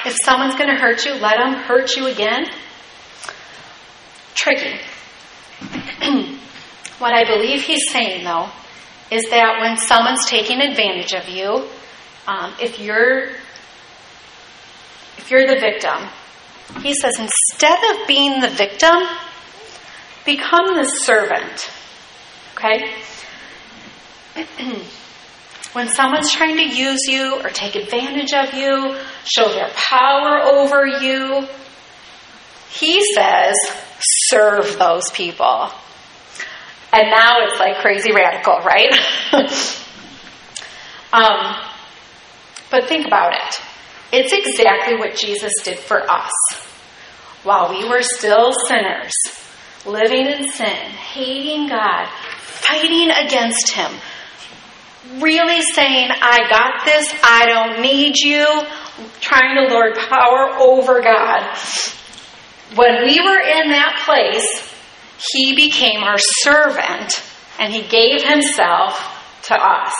[0.05, 2.45] If someone's going to hurt you, let them hurt you again.
[4.33, 4.79] Tricky.
[6.99, 8.49] what I believe he's saying, though,
[9.11, 11.67] is that when someone's taking advantage of you,
[12.27, 13.29] um, if you're
[15.17, 16.07] if you're the victim,
[16.81, 18.95] he says instead of being the victim,
[20.25, 21.71] become the servant.
[22.55, 22.93] Okay?
[25.73, 30.85] when someone's trying to use you or take advantage of you, show their power over
[30.85, 31.47] you,
[32.69, 33.55] he says,
[33.99, 35.71] serve those people.
[36.91, 38.91] And now it's like crazy radical, right?
[41.13, 41.55] um,
[42.71, 43.61] but think about it.
[44.11, 46.31] It's exactly what Jesus did for us.
[47.43, 49.13] While we were still sinners,
[49.85, 52.07] living in sin, hating God,
[52.39, 53.91] fighting against Him,
[55.19, 58.45] really saying, I got this, I don't need you,
[59.21, 61.55] trying to lord power over God.
[62.75, 64.75] When we were in that place,
[65.33, 67.23] he became our servant
[67.59, 68.97] and he gave himself
[69.43, 69.93] to us.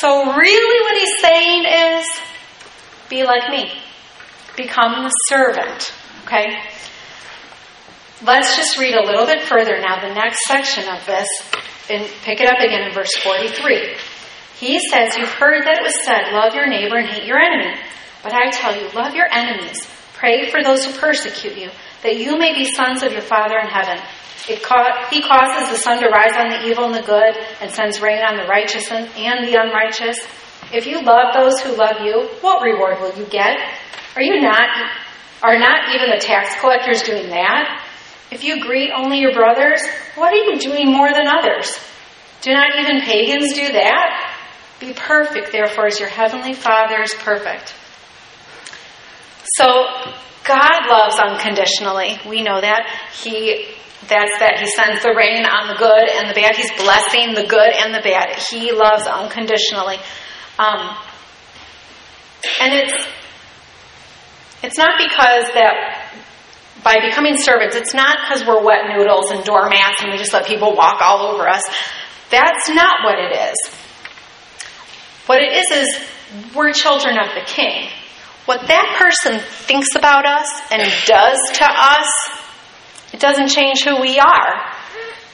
[0.00, 1.64] So, really, what he's saying
[2.00, 2.06] is
[3.12, 3.70] be like me,
[4.56, 5.92] become the servant.
[6.24, 6.56] Okay?
[8.24, 11.28] Let's just read a little bit further now, the next section of this,
[11.90, 13.96] and pick it up again in verse 43.
[14.56, 17.78] He says, You've heard that it was said, Love your neighbor and hate your enemy.
[18.22, 21.70] But I tell you, love your enemies, pray for those who persecute you,
[22.04, 23.98] that you may be sons of your Father in heaven.
[24.62, 28.00] Ca- he causes the sun to rise on the evil and the good, and sends
[28.00, 29.08] rain on the righteous and
[29.46, 30.16] the unrighteous.
[30.72, 33.58] If you love those who love you, what reward will you get?
[34.16, 34.68] Are you not
[35.42, 37.84] are not even the tax collectors doing that?
[38.30, 39.82] If you greet only your brothers,
[40.14, 41.76] what are you doing more than others?
[42.40, 44.38] Do not even pagans do that?
[44.80, 47.74] Be perfect, therefore, as your heavenly Father is perfect.
[49.56, 49.84] So
[50.44, 52.18] God loves unconditionally.
[52.26, 52.88] We know that.
[53.22, 53.66] He
[54.08, 56.56] that's that he sends the rain on the good and the bad.
[56.56, 58.34] He's blessing the good and the bad.
[58.50, 59.98] He loves unconditionally.
[60.62, 60.96] Um,
[62.60, 63.06] and it's
[64.62, 66.14] it's not because that
[66.84, 70.46] by becoming servants, it's not because we're wet noodles and doormats and we just let
[70.46, 71.62] people walk all over us.
[72.30, 73.56] That's not what it is.
[75.26, 77.88] What it is is we're children of the King.
[78.46, 82.08] What that person thinks about us and does to us,
[83.12, 84.72] it doesn't change who we are.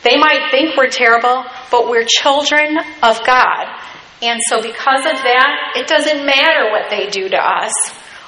[0.04, 3.77] They might think we're terrible, but we're children of God.
[4.20, 7.72] And so, because of that, it doesn't matter what they do to us.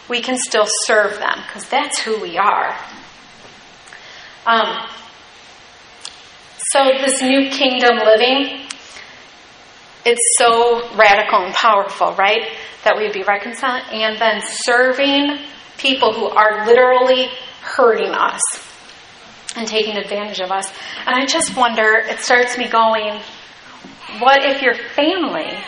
[0.09, 2.76] We can still serve them because that's who we are.
[4.47, 4.86] Um,
[6.72, 8.66] so, this new kingdom living,
[10.05, 12.47] it's so radical and powerful, right?
[12.84, 15.38] That we'd be reconciled and then serving
[15.78, 17.28] people who are literally
[17.62, 18.41] hurting us
[19.57, 20.70] and taking advantage of us.
[21.07, 23.20] And I just wonder, it starts me going,
[24.18, 25.59] what if your family,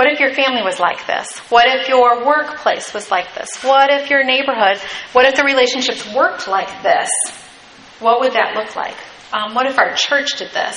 [0.00, 1.28] what if your family was like this?
[1.50, 3.62] What if your workplace was like this?
[3.62, 4.78] What if your neighborhood,
[5.12, 7.10] what if the relationships worked like this?
[7.98, 8.96] What would that look like?
[9.30, 10.74] Um, what if our church did this?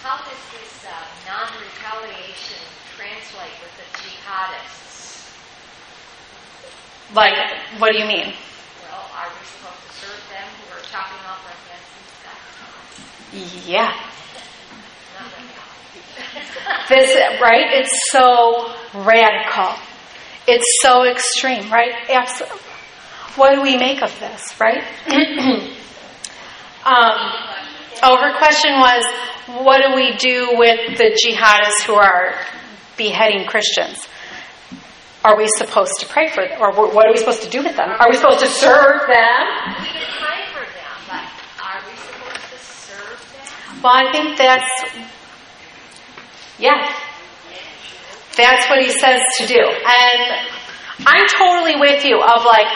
[0.00, 2.64] How does this uh, non retaliation
[2.96, 5.28] translate with the jihadists?
[7.14, 7.36] Like,
[7.78, 8.32] what do you mean?
[8.88, 12.08] Well, are we supposed to serve them who are chopping off our heads and
[13.52, 13.68] stuff?
[13.68, 13.92] Yeah.
[16.88, 17.66] This, right?
[17.72, 19.74] It's so radical.
[20.46, 21.92] It's so extreme, right?
[22.08, 22.58] Absolutely.
[23.36, 24.82] What do we make of this, right?
[26.84, 27.14] um,
[28.02, 29.04] oh, her question was,
[29.64, 32.34] what do we do with the jihadists who are
[32.96, 34.06] beheading Christians?
[35.24, 36.60] Are we supposed to pray for them?
[36.60, 37.88] Or what are we supposed to do with them?
[37.88, 39.46] Are we supposed to serve them?
[39.80, 41.24] We can pray for them, but
[41.62, 43.80] are we supposed to serve them?
[43.82, 44.68] Well, I think that's,
[46.62, 46.94] yeah.
[48.36, 49.58] That's what he says to do.
[49.58, 50.48] And
[51.04, 52.68] I'm totally with you of like,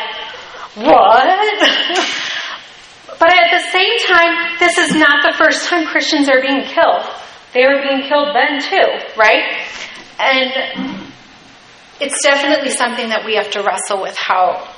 [0.74, 1.24] what?
[3.18, 7.07] but at the same time, this is not the first time Christians are being killed.
[7.55, 9.62] They were being killed then too, right?
[10.18, 11.09] And
[12.01, 14.68] it's definitely something that we have to wrestle with how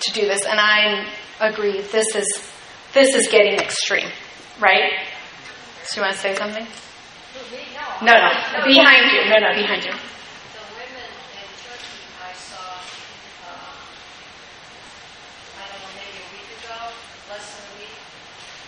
[0.00, 0.44] to do this.
[0.44, 1.06] And I
[1.40, 2.52] agree, this is
[2.92, 4.10] this is getting extreme,
[4.60, 4.92] right?
[5.84, 6.66] So you want to say something?
[7.36, 8.64] No, no.
[8.64, 9.28] behind you.
[9.28, 9.92] No, no, behind you.
[9.92, 9.98] Uh,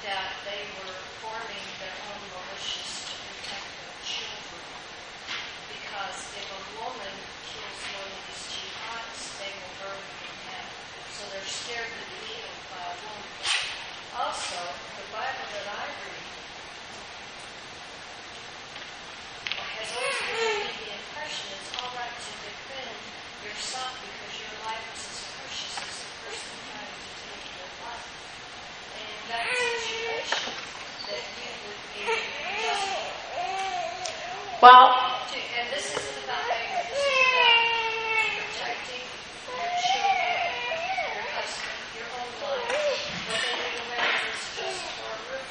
[0.04, 4.64] that they were forming their own militias to protect their children.
[5.68, 7.14] Because if a woman
[7.48, 10.72] kills one of these jihadists, they will burn her in hell.
[11.12, 13.32] So they're scared to be killed by a woman.
[14.16, 14.60] Also,
[14.96, 16.28] the Bible that I read
[19.78, 22.98] has always given me the impression it's all right to defend
[23.46, 28.06] yourself because your life is as precious as the person trying to take your life.
[28.98, 30.50] And in that situation,
[31.06, 32.02] that you would be
[32.58, 33.14] justified.
[34.58, 34.86] Well,
[35.30, 37.62] to, and this isn't about anger, this is about
[38.50, 39.06] protecting
[39.46, 40.42] your children,
[41.14, 42.66] your husband, your own life.
[43.30, 45.50] But then the man is just for a roof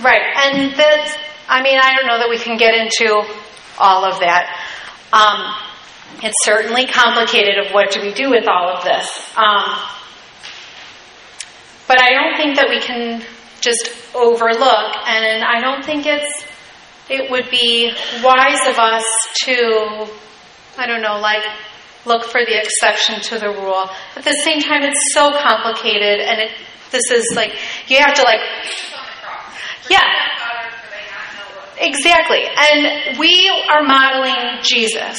[0.00, 1.16] Right, and that's,
[1.48, 3.26] I mean, I don't know that we can get into
[3.78, 4.48] all of that.
[5.12, 5.54] Um,
[6.22, 9.08] it's certainly complicated of what do we do with all of this.
[9.36, 9.64] Um,
[11.88, 13.22] but I don't think that we can
[13.60, 16.44] just overlook, and I don't think it's,
[17.08, 17.92] it would be
[18.22, 19.04] wise of us
[19.44, 20.08] to,
[20.78, 21.42] I don't know, like,
[22.04, 23.88] look for the exception to the rule.
[24.16, 26.50] At the same time, it's so complicated, and it,
[26.90, 27.52] this is like,
[27.88, 28.40] you have to like,
[29.90, 30.06] yeah.
[31.82, 32.44] Exactly.
[32.46, 35.18] And we are modeling Jesus.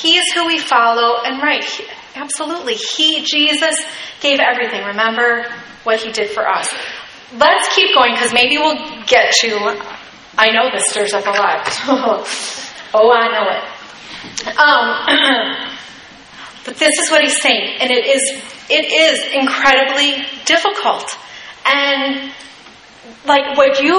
[0.00, 2.74] He is who we follow, and right, he- absolutely.
[2.74, 3.74] He, Jesus,
[4.20, 4.84] gave everything.
[4.84, 5.46] Remember
[5.84, 6.68] what he did for us.
[7.34, 9.56] Let's keep going because maybe we'll get to.
[10.36, 11.66] I know this stirs up a lot.
[12.94, 13.62] oh, I know it.
[14.58, 15.68] Um,
[16.66, 21.08] but this is what he's saying, and it is it is incredibly difficult.
[21.64, 22.32] And
[23.26, 23.94] like what you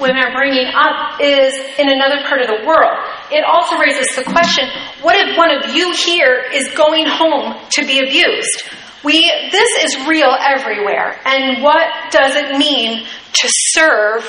[0.00, 2.96] women are bringing up is in another part of the world.
[3.30, 4.68] It also raises the question:
[5.02, 8.62] What if one of you here is going home to be abused?
[9.04, 9.20] We
[9.50, 14.24] this is real everywhere, and what does it mean to serve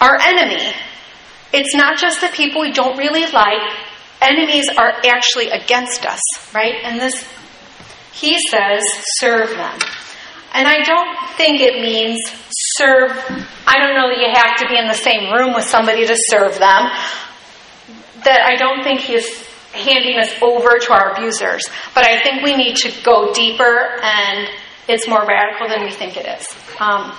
[0.00, 0.72] our enemy?
[1.52, 3.72] It's not just the people we don't really like.
[4.20, 6.20] Enemies are actually against us,
[6.52, 6.74] right?
[6.82, 7.24] And this
[8.12, 8.82] He says,
[9.20, 9.78] serve them.
[10.52, 12.18] And I don't think it means
[12.78, 13.10] serve.
[13.66, 16.16] I don't know that you have to be in the same room with somebody to
[16.30, 16.88] serve them.
[18.24, 19.26] That I don't think he is
[19.72, 21.62] handing us over to our abusers.
[21.94, 24.48] But I think we need to go deeper and
[24.88, 26.46] it's more radical than we think it is.
[26.80, 27.12] Um,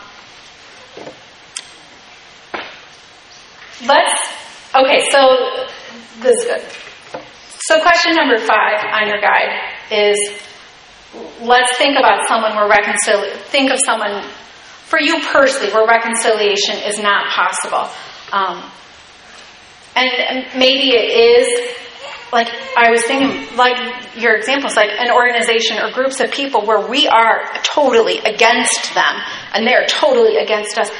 [3.86, 4.20] let's,
[4.76, 5.68] okay, so
[6.22, 7.22] this is good.
[7.68, 10.18] So, question number five on your guide is
[11.42, 14.24] let's think about someone we're reconciling, think of someone,
[14.90, 17.88] for you personally, where reconciliation is not possible.
[18.34, 18.72] Um,
[19.96, 21.78] and, maybe it is
[22.32, 23.78] like I was thinking, like
[24.16, 29.16] your examples, like an organization or groups of people where we are totally against them
[29.54, 30.92] and they're totally against us.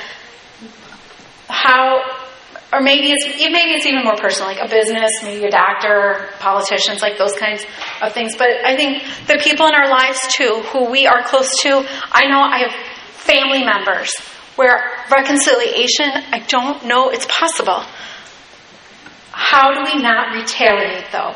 [1.48, 2.02] How,
[2.74, 7.02] or maybe it's maybe it's even more personal, like a business, maybe a doctor, politicians,
[7.02, 7.64] like those kinds
[8.02, 8.36] of things.
[8.36, 12.26] But I think the people in our lives too, who we are close to, I
[12.28, 12.74] know I have
[13.30, 14.10] family members
[14.56, 17.84] where reconciliation, I don't know it's possible.
[19.32, 21.34] How do we not retaliate, though?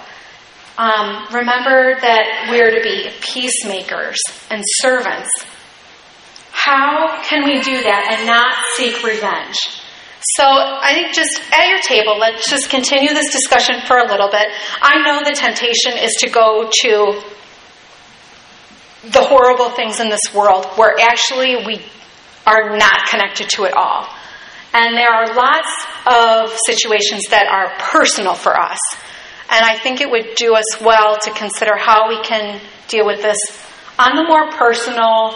[0.78, 4.18] Um, remember that we're to be peacemakers
[4.50, 5.30] and servants.
[6.52, 9.56] How can we do that and not seek revenge?
[10.38, 14.30] So I think just at your table, let's just continue this discussion for a little
[14.30, 14.48] bit.
[14.82, 17.22] I know the temptation is to go to
[19.12, 21.82] the horrible things in this world where actually we
[22.46, 24.08] are not connected to it all.
[24.74, 25.70] And there are lots
[26.08, 28.80] of situations that are personal for us.
[29.50, 33.22] And I think it would do us well to consider how we can deal with
[33.22, 33.38] this
[34.00, 35.36] on the more personal,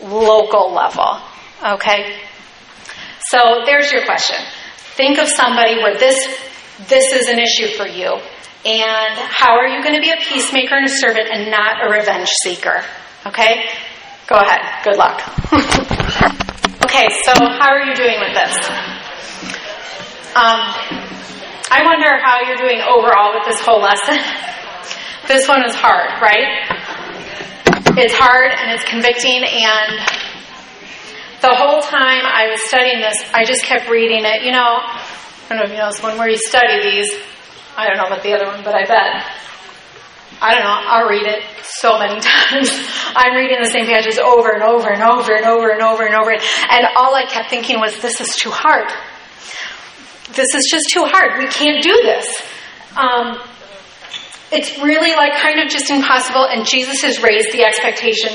[0.00, 1.20] local level.
[1.64, 2.16] Okay?
[3.28, 4.36] So there's your question.
[4.96, 6.18] Think of somebody where this
[6.88, 8.18] this is an issue for you.
[8.64, 11.90] And how are you going to be a peacemaker and a servant and not a
[11.90, 12.84] revenge seeker?
[13.26, 13.64] Okay?
[14.26, 14.84] Go ahead.
[14.84, 15.20] Good luck.
[16.90, 18.50] Okay, so how are you doing with this?
[20.34, 20.58] Um,
[21.70, 24.18] I wonder how you're doing overall with this whole lesson.
[25.28, 26.66] this one is hard, right?
[27.96, 30.02] It's hard and it's convicting, and
[31.42, 34.42] the whole time I was studying this, I just kept reading it.
[34.42, 37.08] You know, I don't know if you know this one where you study these.
[37.76, 39.24] I don't know about the other one, but I bet
[40.42, 42.70] I don't know, I'll read it so many times.
[43.14, 46.14] I'm reading the same pages over and over and over and over and over and
[46.14, 46.30] over.
[46.32, 48.88] And all I kept thinking was, this is too hard.
[50.32, 51.38] This is just too hard.
[51.38, 52.26] We can't do this.
[52.96, 53.38] Um,
[54.50, 58.30] it's really like kind of just impossible, and Jesus has raised the expectation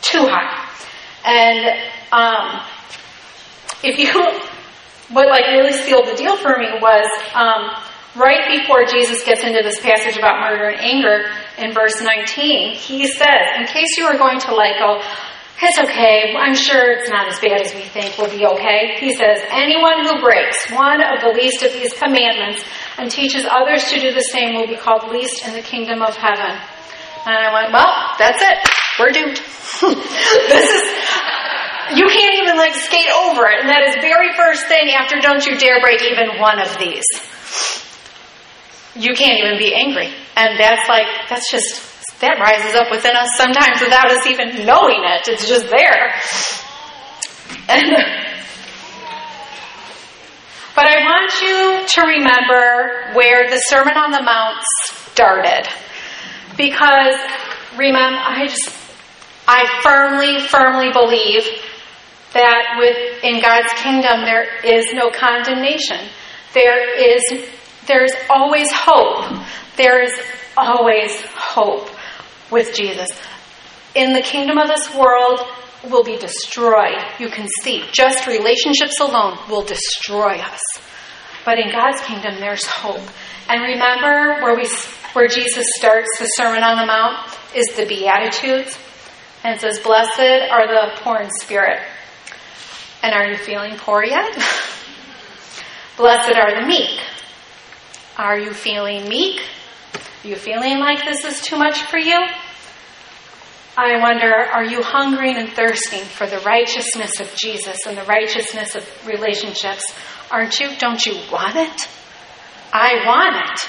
[0.00, 0.68] too high.
[1.24, 1.78] And
[2.10, 2.62] um,
[3.82, 4.10] if you,
[5.14, 7.70] what like really sealed the deal for me was um,
[8.16, 11.26] right before Jesus gets into this passage about murder and anger
[11.58, 15.02] in verse 19, he says, in case you are going to like go,
[15.62, 18.98] it's okay, I'm sure it's not as bad as we think we'll be okay.
[18.98, 22.62] He says, anyone who breaks one of the least of these commandments
[22.98, 26.16] and teaches others to do the same will be called least in the kingdom of
[26.16, 26.58] heaven.
[27.24, 27.88] And I went, well,
[28.18, 28.58] that's it.
[28.98, 29.38] We're doomed.
[30.52, 30.84] this is,
[31.96, 33.60] you can't even like skate over it.
[33.62, 37.06] And that is very first thing after don't you dare break even one of these
[38.96, 40.08] you can't even be angry.
[40.36, 45.02] And that's like, that's just, that rises up within us sometimes without us even knowing
[45.02, 45.28] it.
[45.28, 46.14] It's just there.
[47.68, 47.90] And,
[50.76, 55.68] but I want you to remember where the Sermon on the Mount started.
[56.56, 57.16] Because
[57.76, 58.70] remember, I just,
[59.46, 61.44] I firmly, firmly believe
[62.32, 65.98] that with, in God's kingdom there is no condemnation.
[66.52, 67.22] There is
[67.86, 69.44] there's always hope.
[69.76, 70.12] There is
[70.56, 71.88] always hope
[72.50, 73.08] with Jesus.
[73.94, 75.40] In the kingdom of this world
[75.90, 76.98] will be destroyed.
[77.18, 80.60] You can see just relationships alone will destroy us.
[81.44, 83.02] But in God's kingdom there's hope.
[83.48, 84.68] And remember where we
[85.12, 88.76] where Jesus starts the Sermon on the Mount is the Beatitudes.
[89.44, 91.80] And it says, Blessed are the poor in spirit.
[93.02, 94.34] And are you feeling poor yet?
[95.96, 96.98] Blessed are the meek.
[98.16, 99.40] Are you feeling meek?
[99.94, 102.18] Are you feeling like this is too much for you?
[103.76, 108.76] I wonder, are you hungering and thirsting for the righteousness of Jesus and the righteousness
[108.76, 109.82] of relationships?
[110.30, 110.68] Aren't you?
[110.78, 111.88] Don't you want it?
[112.72, 113.68] I want it.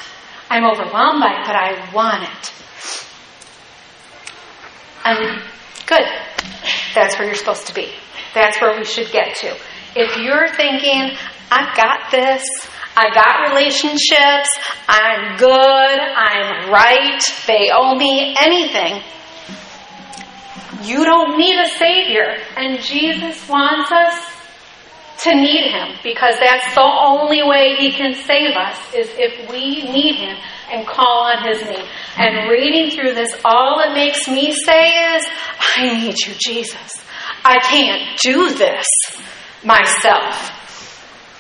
[0.50, 2.54] I'm overwhelmed by it, but I want it.
[5.06, 5.42] And
[5.88, 6.06] good.
[6.94, 7.90] That's where you're supposed to be.
[8.36, 9.58] That's where we should get to.
[9.96, 11.18] If you're thinking,
[11.50, 12.44] I've got this,
[12.98, 14.50] I got relationships.
[14.88, 15.50] I'm good.
[15.52, 17.22] I'm right.
[17.46, 19.04] They owe me anything.
[20.84, 22.38] you don't need a Savior.
[22.56, 24.36] And Jesus wants us
[25.24, 29.84] to need Him because that's the only way He can save us is if we
[29.92, 30.38] need Him
[30.72, 31.86] and call on His name.
[32.18, 35.26] And reading through this, all it makes me say is,
[35.78, 37.04] I need you, Jesus.
[37.44, 38.86] I can't do this
[39.64, 40.65] myself.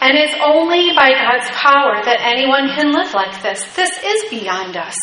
[0.06, 3.66] And it's only by God's power that anyone can live like this.
[3.74, 4.93] This is beyond us.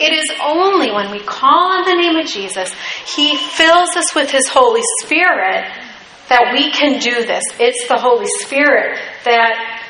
[0.00, 2.72] It is only when we call on the name of Jesus,
[3.04, 5.68] He fills us with His Holy Spirit
[6.30, 7.44] that we can do this.
[7.60, 9.82] It's the Holy Spirit that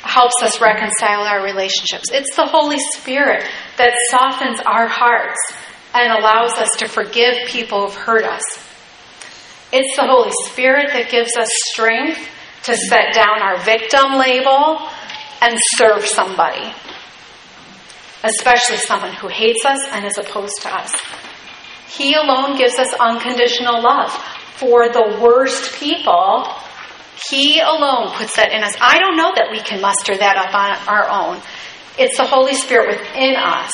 [0.00, 2.08] helps us reconcile our relationships.
[2.10, 3.44] It's the Holy Spirit
[3.76, 5.36] that softens our hearts
[5.92, 8.42] and allows us to forgive people who've hurt us.
[9.70, 12.30] It's the Holy Spirit that gives us strength
[12.64, 14.88] to set down our victim label
[15.40, 16.72] and serve somebody
[18.24, 20.90] especially someone who hates us and is opposed to us.
[21.88, 24.10] He alone gives us unconditional love.
[24.56, 26.48] For the worst people,
[27.30, 28.74] He alone puts that in us.
[28.80, 31.42] I don't know that we can muster that up on our own.
[31.98, 33.72] It's the Holy Spirit within us.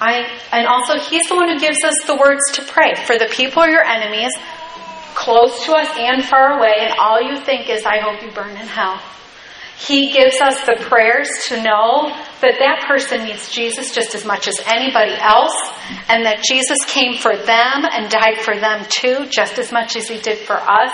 [0.00, 3.26] I, and also, He's the one who gives us the words to pray for the
[3.26, 4.32] people your enemies,
[5.14, 8.50] close to us and far away, and all you think is, I hope you burn
[8.50, 9.00] in hell.
[9.76, 12.08] He gives us the prayers to know
[12.40, 15.54] that that person needs Jesus just as much as anybody else,
[16.08, 20.08] and that Jesus came for them and died for them too, just as much as
[20.08, 20.92] he did for us,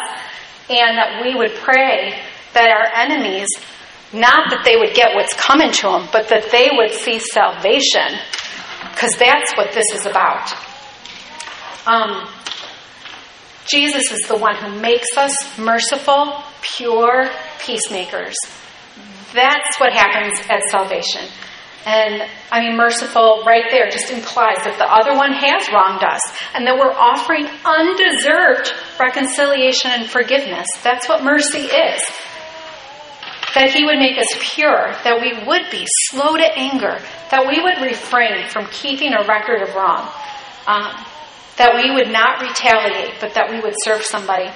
[0.70, 2.18] and that we would pray
[2.54, 3.48] that our enemies,
[4.12, 8.18] not that they would get what's coming to them, but that they would see salvation,
[8.92, 10.52] because that's what this is about.
[11.86, 12.28] Um,
[13.70, 16.42] Jesus is the one who makes us merciful,
[16.76, 18.34] pure peacemakers.
[19.32, 21.28] That's what happens at salvation.
[21.86, 26.20] And I mean, merciful right there just implies that the other one has wronged us
[26.54, 30.66] and that we're offering undeserved reconciliation and forgiveness.
[30.82, 32.00] That's what mercy is.
[33.54, 37.00] That He would make us pure, that we would be slow to anger,
[37.30, 40.06] that we would refrain from keeping a record of wrong,
[40.66, 40.84] um,
[41.60, 44.48] that we would not retaliate, but that we would serve somebody,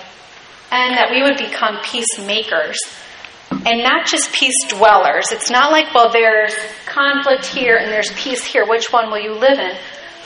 [0.72, 2.80] and that we would become peacemakers
[3.66, 5.26] and not just peace dwellers.
[5.30, 6.54] It's not like, well, there's
[6.86, 8.66] conflict here and there's peace here.
[8.66, 9.76] Which one will you live in?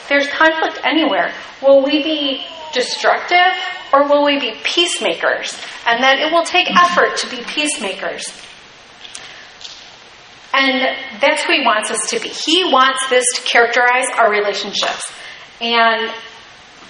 [0.07, 1.33] There's conflict anywhere.
[1.61, 3.51] Will we be destructive
[3.91, 5.59] or will we be peacemakers?
[5.85, 8.23] And that it will take effort to be peacemakers.
[10.53, 12.29] And that's who he wants us to be.
[12.29, 15.11] He wants this to characterize our relationships.
[15.61, 16.09] And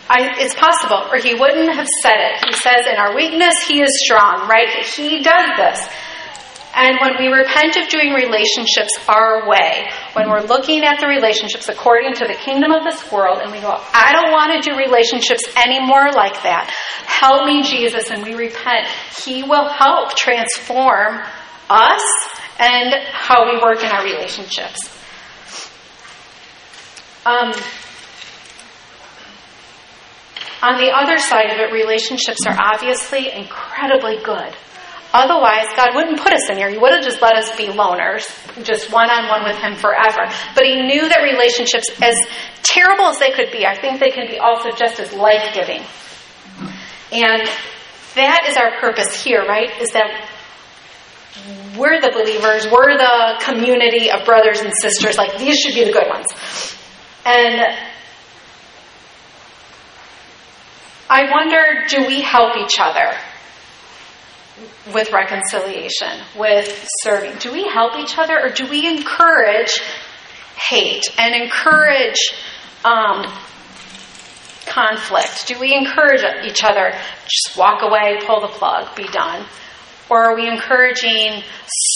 [0.09, 2.45] I, it's possible, or he wouldn't have said it.
[2.45, 4.67] He says, in our weakness, he is strong, right?
[4.83, 5.87] He does this.
[6.73, 11.67] And when we repent of doing relationships our way, when we're looking at the relationships
[11.67, 14.77] according to the kingdom of this world, and we go, I don't want to do
[14.77, 16.69] relationships anymore like that.
[17.05, 18.87] Help me, Jesus, and we repent,
[19.25, 21.21] He will help transform
[21.69, 22.03] us
[22.59, 24.95] and how we work in our relationships.
[27.25, 27.53] Um,
[30.61, 34.55] on the other side of it, relationships are obviously incredibly good.
[35.11, 36.69] Otherwise, God wouldn't put us in here.
[36.69, 38.29] He would have just let us be loners,
[38.63, 40.29] just one on one with Him forever.
[40.53, 42.13] But He knew that relationships, as
[42.61, 45.81] terrible as they could be, I think they can be also just as life giving.
[47.11, 47.49] And
[48.15, 49.71] that is our purpose here, right?
[49.81, 50.29] Is that
[51.75, 55.17] we're the believers, we're the community of brothers and sisters.
[55.17, 56.27] Like, these should be the good ones.
[57.25, 57.75] And
[61.09, 63.17] I wonder do we help each other?
[64.93, 67.37] with reconciliation, with serving?
[67.37, 69.81] Do we help each other or do we encourage
[70.55, 72.33] hate and encourage
[72.83, 73.25] um,
[74.65, 75.47] conflict?
[75.47, 76.91] Do we encourage each other,
[77.23, 79.45] just walk away, pull the plug, be done?
[80.09, 81.43] Or are we encouraging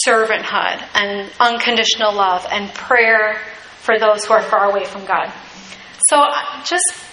[0.06, 3.40] servanthood and unconditional love and prayer
[3.78, 5.32] for those who are far away from God?
[6.08, 6.24] So,
[6.64, 7.03] just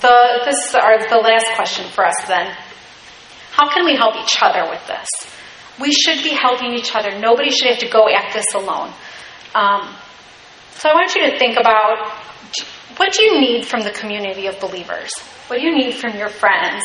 [0.00, 2.54] the this is the last question for us then.
[3.52, 5.06] How can we help each other with this?
[5.80, 7.18] We should be helping each other.
[7.18, 8.92] Nobody should have to go at this alone.
[9.54, 9.94] Um,
[10.74, 12.08] so I want you to think about
[12.96, 15.12] what do you need from the community of believers?
[15.48, 16.82] What do you need from your friends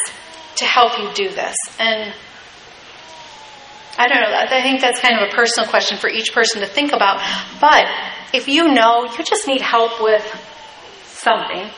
[0.57, 1.55] to help you do this?
[1.80, 2.14] And
[3.97, 4.38] I don't know.
[4.38, 7.22] I think that's kind of a personal question for each person to think about.
[7.60, 7.86] But
[8.34, 10.24] if you know you just need help with
[11.05, 11.70] something,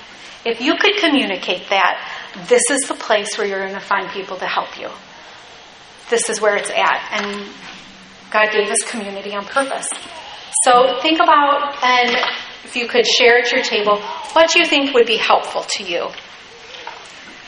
[0.45, 2.01] if you could communicate that,
[2.47, 4.89] this is the place where you're going to find people to help you.
[6.09, 7.09] This is where it's at.
[7.13, 7.47] And
[8.31, 9.87] God gave us community on purpose.
[10.63, 12.15] So think about, and
[12.63, 14.01] if you could share at your table,
[14.33, 16.09] what you think would be helpful to you.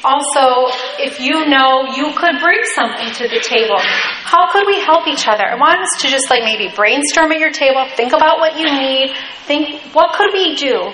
[0.03, 0.67] also,
[0.99, 5.27] if you know you could bring something to the table, how could we help each
[5.27, 5.45] other?
[5.47, 8.65] I want us to just like maybe brainstorm at your table, think about what you
[8.65, 9.15] need,
[9.47, 10.91] think what could we do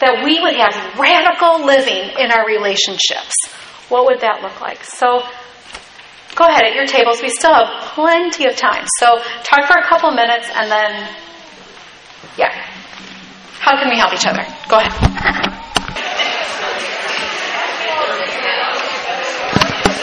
[0.00, 3.34] that we would have radical living in our relationships.
[3.88, 4.82] What would that look like?
[4.84, 5.22] So
[6.34, 7.22] go ahead at your tables.
[7.22, 8.86] We still have plenty of time.
[8.98, 11.08] So talk for a couple minutes and then,
[12.38, 12.52] yeah.
[13.60, 14.42] How can we help each other?
[14.68, 15.66] Go ahead.